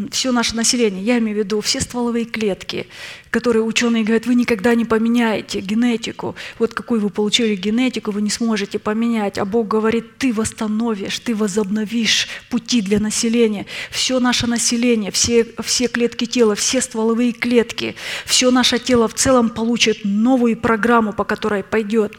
[0.09, 2.87] Все наше население, я имею в виду все стволовые клетки,
[3.29, 6.35] которые ученые говорят, вы никогда не поменяете генетику.
[6.59, 9.37] Вот какую вы получили генетику, вы не сможете поменять.
[9.37, 13.65] А Бог говорит, ты восстановишь, ты возобновишь пути для населения.
[13.89, 17.95] Все наше население, все, все клетки тела, все стволовые клетки,
[18.25, 22.17] все наше тело в целом получит новую программу, по которой пойдет.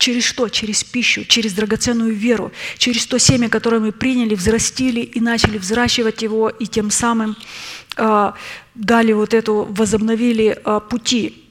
[0.00, 0.48] Через что?
[0.48, 6.22] Через пищу, через драгоценную веру, через то семя, которое мы приняли, взрастили и начали взращивать
[6.22, 7.36] его, и тем самым
[7.98, 8.32] э,
[8.74, 11.44] дали вот эту, возобновили э, пути.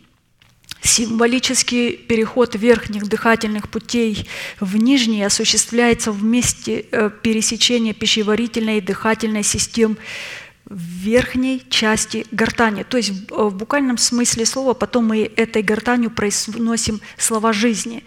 [0.81, 4.27] Символический переход верхних дыхательных путей
[4.59, 9.95] в нижние осуществляется в месте э, пересечения пищеварительной и дыхательной систем
[10.69, 12.83] в верхней части гортани.
[12.83, 18.03] То есть в буквальном смысле слова потом мы этой гортанью произносим слова жизни.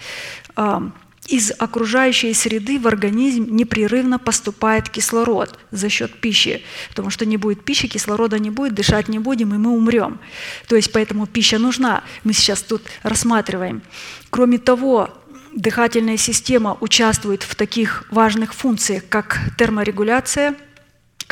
[1.28, 7.64] Из окружающей среды в организм непрерывно поступает кислород за счет пищи, потому что не будет
[7.64, 10.18] пищи, кислорода не будет, дышать не будем, и мы умрем.
[10.66, 12.02] То есть поэтому пища нужна.
[12.24, 13.82] Мы сейчас тут рассматриваем.
[14.30, 15.10] Кроме того,
[15.54, 20.56] дыхательная система участвует в таких важных функциях, как терморегуляция–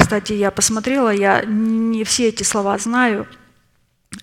[0.00, 3.26] кстати, я посмотрела, я не все эти слова знаю.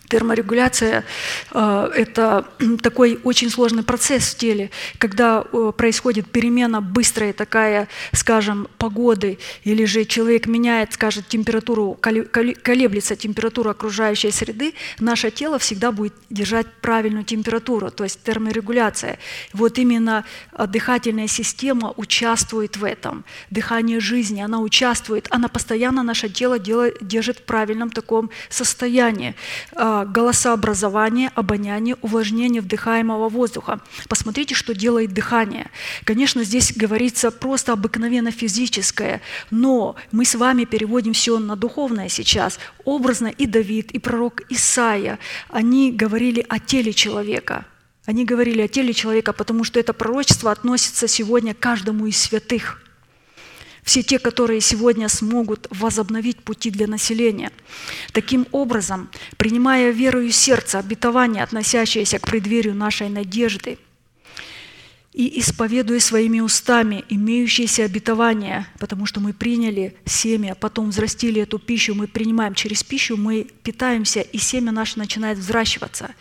[0.10, 1.04] Терморегуляция
[1.52, 2.46] э,– это
[2.82, 9.86] такой очень сложный процесс в теле, когда э, происходит перемена быстрая такая, скажем, погоды, или
[9.86, 17.26] же человек меняет, скажет, температуру, колеблется температура окружающей среды, наше тело всегда будет держать правильную
[17.26, 19.20] температуру, то есть терморегуляция.
[19.54, 20.24] Вот именно
[20.58, 23.26] дыхательная система участвует в этом.
[23.50, 29.36] Дыхание жизни, она участвует, она постоянно наше тело держит в правильном таком состоянии
[30.06, 33.80] голосообразование, обоняние, увлажнение вдыхаемого воздуха.
[34.08, 35.70] Посмотрите, что делает дыхание.
[36.04, 39.22] Конечно, здесь говорится просто обыкновенно физическое,
[39.52, 42.60] но мы с вами переводим все на духовное сейчас.
[42.86, 45.20] Образно и Давид, и пророк Исаия,
[45.50, 47.66] они говорили о теле человека.
[48.06, 52.82] Они говорили о теле человека, потому что это пророчество относится сегодня к каждому из святых–
[53.88, 57.52] все те, которые сегодня смогут возобновить пути для населения.
[58.12, 63.80] Таким образом, принимая верою сердце обетование, относящееся к преддверию нашей надежды–
[65.18, 71.96] и исповедуя своими устами имеющиеся обетования, потому что мы приняли семя, потом взрастили эту пищу,
[71.96, 76.12] мы принимаем через пищу, мы питаемся, и семя наше начинает взращиваться.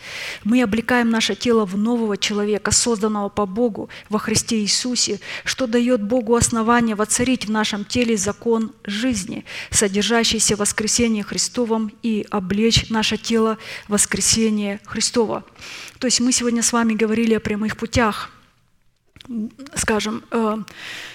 [0.43, 6.01] Мы облекаем наше тело в нового человека, созданного по Богу во Христе Иисусе, что дает
[6.01, 13.17] Богу основание воцарить в нашем теле закон жизни, содержащийся в воскресении Христовом, и облечь наше
[13.17, 15.43] тело воскресение Христова.
[15.99, 18.31] То есть мы сегодня с вами говорили о прямых путях–
[19.75, 20.57] скажем, э,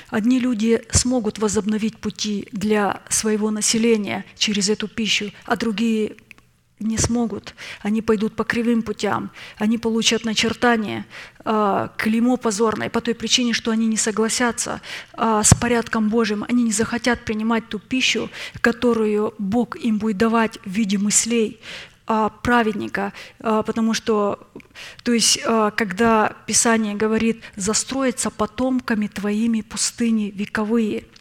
[0.08, 6.16] одни люди смогут возобновить пути для своего населения через эту пищу, а другие
[6.82, 7.54] не смогут.
[7.80, 11.06] Они пойдут по кривым путям, они получат начертание,
[11.44, 14.80] э, клеймо позорное по той причине, что они не согласятся
[15.14, 18.30] э, с порядком Божьим, они не захотят принимать ту пищу,
[18.60, 21.60] которую Бог им будет давать в виде мыслей,
[22.42, 24.38] праведника, а, потому что,
[25.04, 31.04] то есть, а, когда Писание говорит, застроиться потомками твоими пустыни вековые–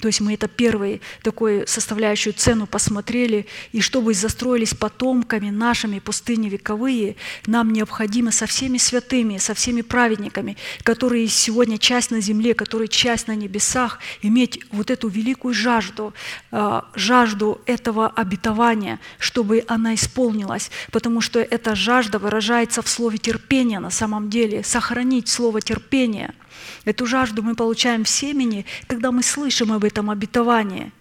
[0.00, 3.46] то есть мы это первой такой составляющую цену посмотрели.
[3.72, 7.16] И чтобы застроились потомками нашими пустыни вековые,
[7.46, 13.28] нам необходимо со всеми святыми, со всеми праведниками, которые сегодня часть на земле, которые часть
[13.28, 16.12] на небесах, иметь вот эту великую жажду,
[16.50, 20.70] а, жажду этого обетования, чтобы она исполнилась.
[20.90, 24.64] Потому что эта жажда выражается в слове терпения на самом деле.
[24.64, 26.34] Сохранить слово терпения–
[26.84, 30.92] Эту жажду мы получаем в семени, когда мы слышим об этом обетовании.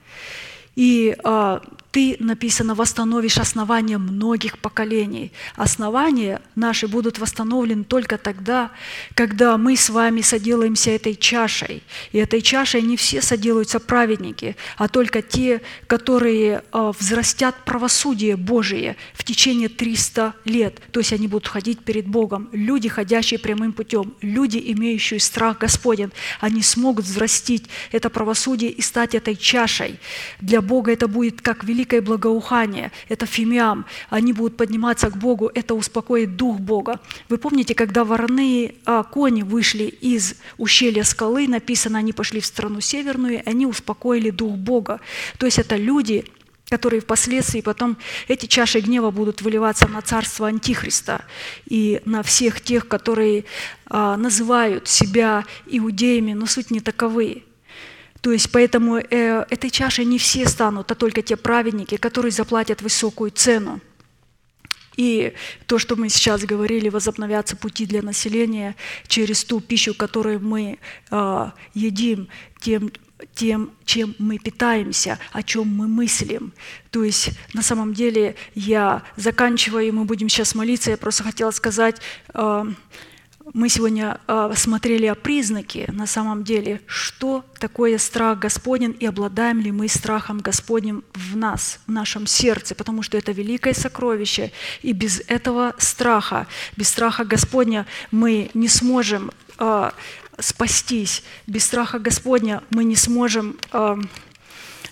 [0.75, 1.61] И а,
[1.93, 5.31] ты, написано, восстановишь основания многих поколений.
[5.55, 8.71] Основания наши будут восстановлены только тогда,
[9.13, 11.83] когда мы с вами соделаемся этой чашей.
[12.11, 18.95] И этой чашей не все соделаются праведники, а только те, которые а, взрастят правосудие Божие
[19.13, 20.81] в течение 300 лет.
[20.91, 22.49] То есть они будут ходить перед Богом.
[22.53, 29.13] Люди, ходящие прямым путем, люди, имеющие страх Господен, они смогут взрастить это правосудие и стать
[29.13, 29.99] этой чашей.
[30.41, 35.51] Для Бога это будет как великий великое благоухание, это фимиам, они будут подниматься к Богу,
[35.53, 36.99] это успокоит Дух Бога.
[37.29, 42.79] Вы помните, когда вороные а, кони вышли из ущелья скалы, написано, они пошли в страну
[42.81, 44.99] северную, они успокоили Дух Бога.
[45.37, 46.25] То есть это люди,
[46.69, 47.97] которые впоследствии потом
[48.29, 51.25] эти чаши гнева будут выливаться на царство Антихриста
[51.69, 53.43] и на всех тех, которые
[53.85, 57.43] а, называют себя иудеями, но суть не таковые.
[58.23, 62.81] То есть поэтому э, этой чашей не все станут, а только те праведники, которые заплатят
[62.81, 63.81] высокую цену.
[64.95, 65.33] И
[65.67, 68.77] то, что мы сейчас говорили, возобновятся пути для населения
[69.07, 70.79] через ту пищу, которую мы
[71.11, 72.29] э, едим,
[72.61, 72.93] тем,
[73.33, 76.53] тем, чем мы питаемся, о чем мы мыслим.
[76.91, 81.51] То есть на самом деле я заканчиваю, и мы будем сейчас молиться, я просто хотела
[81.51, 81.99] сказать,
[82.33, 82.65] э,
[83.53, 89.59] мы сегодня э, смотрели о признаке, на самом деле, что такое страх Господень и обладаем
[89.59, 94.51] ли мы страхом Господним в нас, в нашем сердце, потому что это великое сокровище.
[94.81, 96.47] И без этого страха,
[96.77, 99.91] без страха Господня мы не сможем э,
[100.39, 101.23] спастись.
[101.45, 103.97] Без страха Господня мы не сможем э,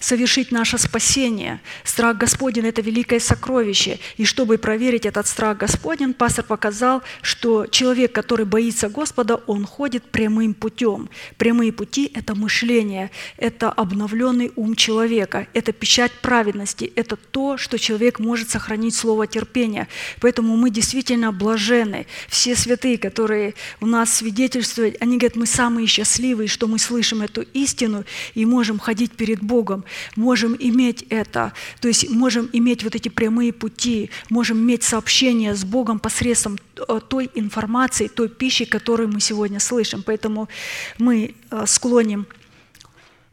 [0.02, 1.62] совершить наше спасение.
[1.86, 4.00] Страх Господень– это великое сокровище.
[4.18, 10.04] И чтобы проверить этот страх Господень, пастор показал, что человек, который боится Господа, он ходит
[10.04, 11.10] прямым путем.
[11.38, 18.20] Прямые пути– это мышление, это обновленный ум человека, это печать праведности, это то, что человек
[18.20, 19.88] может сохранить слово терпения.
[20.20, 22.08] Поэтому мы действительно блажены.
[22.28, 27.42] Все святые, которые у нас свидетельствуют, они говорят, мы самые счастливые, что мы слышим эту
[27.54, 28.04] истину
[28.34, 29.86] и можем ходить перед Богом.
[30.16, 35.64] Можем иметь это, то есть можем иметь вот эти прямые пути, можем иметь сообщение с
[35.64, 36.58] Богом посредством
[36.88, 40.04] э, той информации, той пищи, которую мы сегодня слышим.
[40.04, 40.50] Поэтому
[40.98, 42.28] мы э, склоним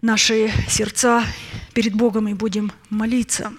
[0.02, 1.24] наши сердца
[1.74, 3.52] перед Богом и будем молиться.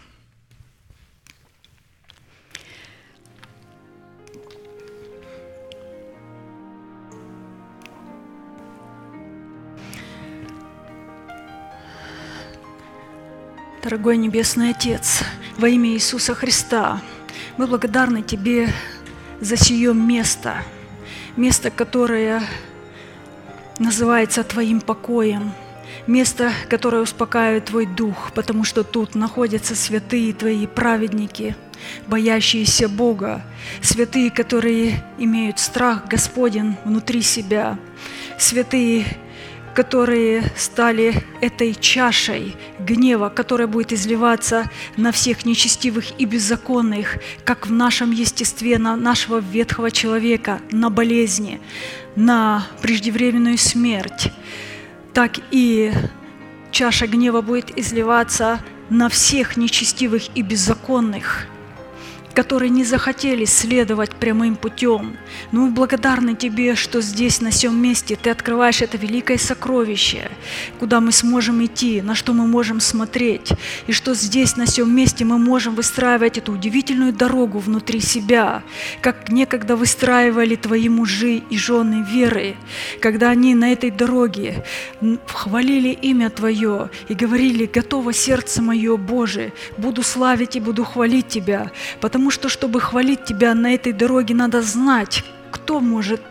[13.89, 15.23] Дорогой Небесный Отец,
[15.57, 17.01] во имя Иисуса Христа,
[17.57, 18.71] мы благодарны Тебе
[19.41, 20.57] за сие место,
[21.35, 22.43] место, которое
[23.79, 25.53] называется Твоим покоем,
[26.05, 31.55] место, которое успокаивает Твой Дух, потому что тут находятся святые Твои праведники,
[32.05, 33.41] боящиеся Бога,
[33.81, 37.79] святые, которые имеют страх Господен внутри себя,
[38.37, 39.17] святые,
[39.73, 47.71] которые стали этой чашей гнева, которая будет изливаться на всех нечестивых и беззаконных, как в
[47.71, 51.59] нашем естестве, на нашего ветхого человека, на болезни,
[52.15, 54.31] на преждевременную смерть,
[55.13, 55.91] так и
[56.71, 58.59] чаша гнева будет изливаться
[58.89, 61.45] на всех нечестивых и беззаконных–
[62.39, 65.17] которые не захотели следовать прямым путем.
[65.51, 70.31] Но мы благодарны Тебе, что здесь, на всем месте, Ты открываешь это великое сокровище,
[70.79, 73.49] куда мы сможем идти, на что мы можем смотреть,
[73.87, 78.63] и что здесь, на всем месте, мы можем выстраивать эту удивительную дорогу внутри себя,
[79.01, 82.55] как некогда выстраивали Твои мужи и жены веры,
[83.01, 84.63] когда они на этой дороге
[85.27, 91.71] хвалили имя Твое и говорили, готово сердце мое, Боже, буду славить и буду хвалить Тебя,
[91.99, 96.21] потому Потому что, чтобы хвалить Тебя на этой дороге, надо знать, кто может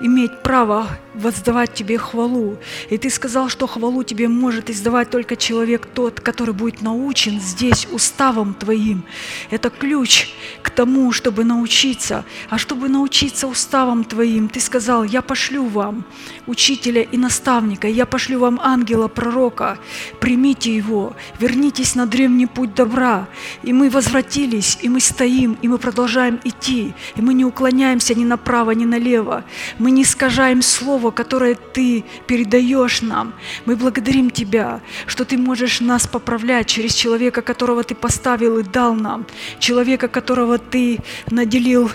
[0.00, 2.58] иметь право воздавать тебе хвалу.
[2.90, 7.86] И ты сказал, что хвалу тебе может издавать только человек тот, который будет научен здесь
[7.90, 9.04] уставом твоим.
[9.50, 12.24] Это ключ к тому, чтобы научиться.
[12.50, 16.04] А чтобы научиться уставом твоим, ты сказал, я пошлю вам
[16.46, 19.78] учителя и наставника, я пошлю вам ангела, пророка,
[20.20, 23.28] примите его, вернитесь на древний путь добра.
[23.62, 28.24] И мы возвратились, и мы стоим, и мы продолжаем идти, и мы не уклоняемся ни
[28.24, 29.44] направо, ни налево.
[29.78, 33.34] Мы не искажаем слово, которое Ты передаешь нам.
[33.66, 38.94] Мы благодарим Тебя, что Ты можешь нас поправлять через человека, которого Ты поставил и дал
[38.94, 39.26] нам,
[39.58, 40.98] человека, которого Ты
[41.30, 41.90] наделил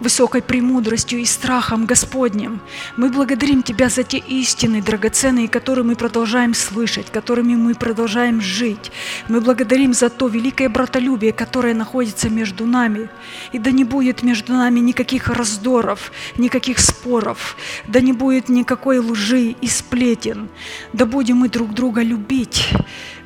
[0.00, 2.60] высокой премудростью и страхом Господним.
[2.96, 8.92] Мы благодарим Тебя за те истины драгоценные, которые мы продолжаем слышать, которыми мы продолжаем жить.
[9.28, 13.08] Мы благодарим за то великое братолюбие, которое находится между нами.
[13.52, 17.56] И да не будет между нами никаких раздоров, никаких споров,
[17.86, 20.48] да не будет никакой лжи и сплетен,
[20.92, 22.68] да будем мы друг друга любить.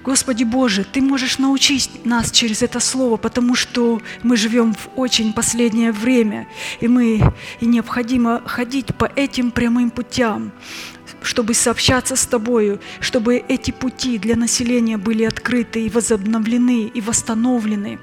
[0.06, 5.32] Господи Боже, Ты можешь научить нас через это Слово, потому что мы живем в очень
[5.32, 6.46] последнее время,
[6.78, 10.52] и мы и необходимо ходить по этим прямым путям,
[11.22, 17.98] чтобы сообщаться с Тобою, чтобы эти пути для населения были открыты и возобновлены, и восстановлены.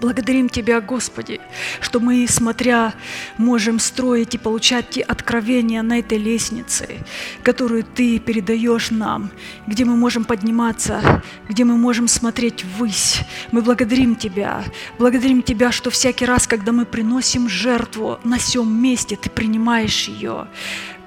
[0.00, 1.40] Благодарим Тебя, Господи,
[1.80, 2.92] что мы, смотря,
[3.38, 6.98] можем строить и получать те откровения на этой лестнице,
[7.42, 9.30] которую Ты передаешь нам,
[9.66, 13.20] где мы можем подниматься, где мы можем смотреть ввысь.
[13.52, 14.64] Мы благодарим Тебя,
[14.98, 20.46] благодарим Тебя, что всякий раз, когда мы приносим жертву на всем месте, Ты принимаешь ее.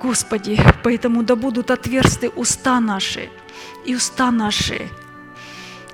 [0.02, 3.30] Господи, поэтому да будут отверсты уста наши,
[3.86, 4.90] и уста наши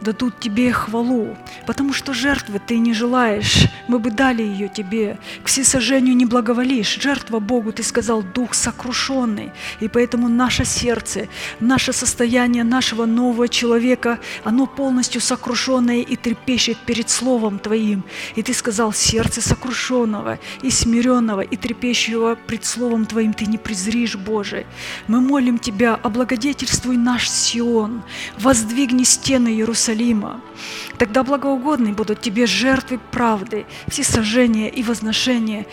[0.06, 5.18] дадут Тебе хвалу, потому что жертвы Ты не желаешь, мы бы дали ее Тебе.
[5.44, 11.28] К всесожжению не благоволишь, жертва Богу, Ты сказал, Дух сокрушенный, и поэтому наше сердце,
[11.60, 18.04] наше состояние нашего нового человека, оно полностью сокрушенное и трепещет перед Словом Твоим.
[18.36, 24.16] И Ты сказал, сердце сокрушенного и смиренного и трепещущего пред Словом Твоим Ты не презришь,
[24.16, 24.66] Боже.
[25.08, 28.04] Мы молим Тебя, облагодетельствуй наш Сион,
[28.38, 30.42] воздвигни стены Иерусалима, Иерусалима.
[30.98, 35.66] Тогда благоугодны будут тебе жертвы правды, все сожжения и возношения,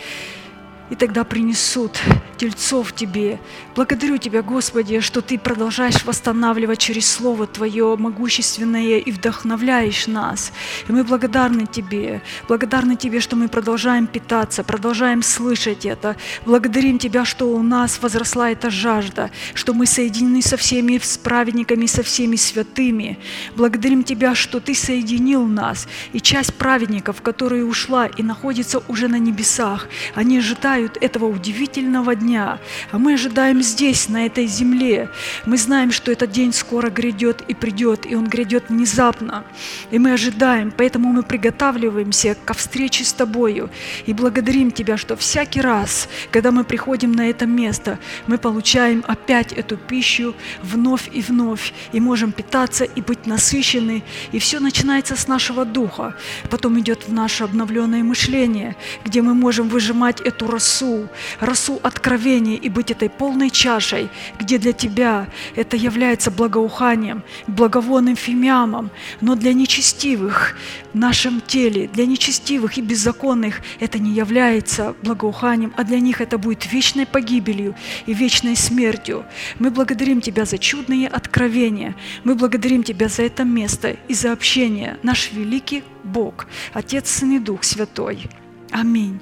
[0.89, 1.99] и тогда принесут
[2.37, 3.39] тельцов Тебе.
[3.75, 10.51] Благодарю Тебя, Господи, что Ты продолжаешь восстанавливать через Слово Твое могущественное и вдохновляешь нас.
[10.87, 12.21] И мы благодарны Тебе.
[12.47, 16.17] Благодарны Тебе, что мы продолжаем питаться, продолжаем слышать это.
[16.45, 22.03] Благодарим Тебя, что у нас возросла эта жажда, что мы соединены со всеми праведниками, со
[22.03, 23.17] всеми святыми.
[23.55, 25.87] Благодарим Тебя, что Ты соединил нас.
[26.11, 32.15] И часть праведников, которая ушла и находится уже на небесах, они ожидают ожидают этого удивительного
[32.15, 32.59] дня,
[32.91, 35.09] а мы ожидаем здесь, на этой земле.
[35.45, 39.43] Мы знаем, что этот день скоро грядет и придет, и он грядет внезапно.
[39.91, 43.69] И мы ожидаем, поэтому мы приготавливаемся ко встрече с Тобою.
[44.07, 47.97] И благодарим Тебя, что всякий раз, когда мы приходим на это место,
[48.27, 50.33] мы получаем опять эту пищу
[50.63, 54.03] вновь и вновь, и можем питаться и быть насыщены,
[54.33, 56.13] и все начинается с нашего духа,
[56.49, 61.09] потом идет в наше обновленное мышление, где мы можем выжимать эту росу,
[61.39, 64.09] росу откровения и быть этой полной чашей,
[64.39, 68.89] где для Тебя это является благоуханием, благовонным фимиамом,
[69.21, 70.55] но для нечестивых
[70.93, 76.37] в нашем теле, для нечестивых и беззаконных это не является благоуханием, а для них это
[76.37, 77.75] будет вечной погибелью
[78.05, 79.25] и вечной смертью.
[79.59, 81.95] Мы благодарим Тебя за чудные откровения.
[82.23, 84.97] Мы благодарим Тебя за это место и за общение.
[85.03, 88.29] Наш великий Бог, Отец, Сын и Дух Святой.
[88.71, 89.19] Аминь.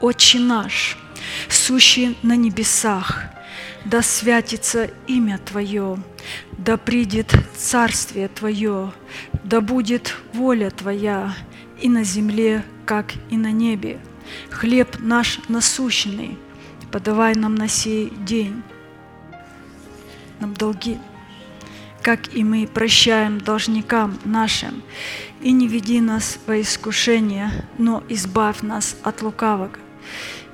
[0.00, 0.98] Отче наш,
[1.48, 3.22] сущий на небесах,
[3.86, 5.98] да святится имя Твое,
[6.58, 8.92] да придет Царствие Твое,
[9.42, 11.34] да будет воля Твоя
[11.80, 13.98] и на земле, как и на небе.
[14.50, 16.36] Хлеб наш насущный,
[16.92, 18.62] подавай нам на сей день.
[20.40, 20.98] Нам долги,
[22.02, 24.82] как и мы прощаем должникам нашим,
[25.40, 29.70] и не веди нас во искушение, но избавь нас от лукавого.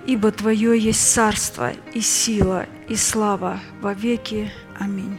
[0.07, 4.51] Ибо Твое есть царство и сила и слава во веки.
[4.79, 5.19] Аминь.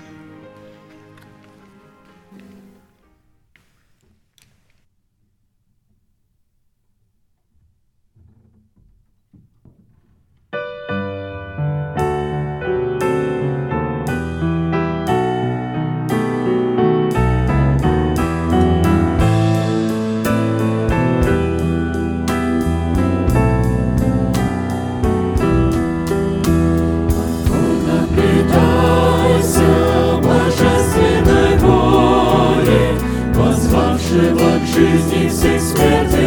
[35.34, 36.23] Жизни всех смертных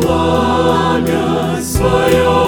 [0.00, 2.47] Благость свое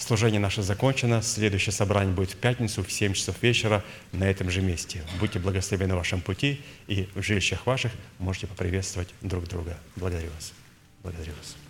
[0.00, 1.20] Служение наше закончено.
[1.20, 5.02] Следующее собрание будет в пятницу в 7 часов вечера на этом же месте.
[5.20, 9.76] Будьте благословены в вашем пути и в жилищах ваших можете поприветствовать друг друга.
[9.96, 10.54] Благодарю вас.
[11.02, 11.69] Благодарю вас.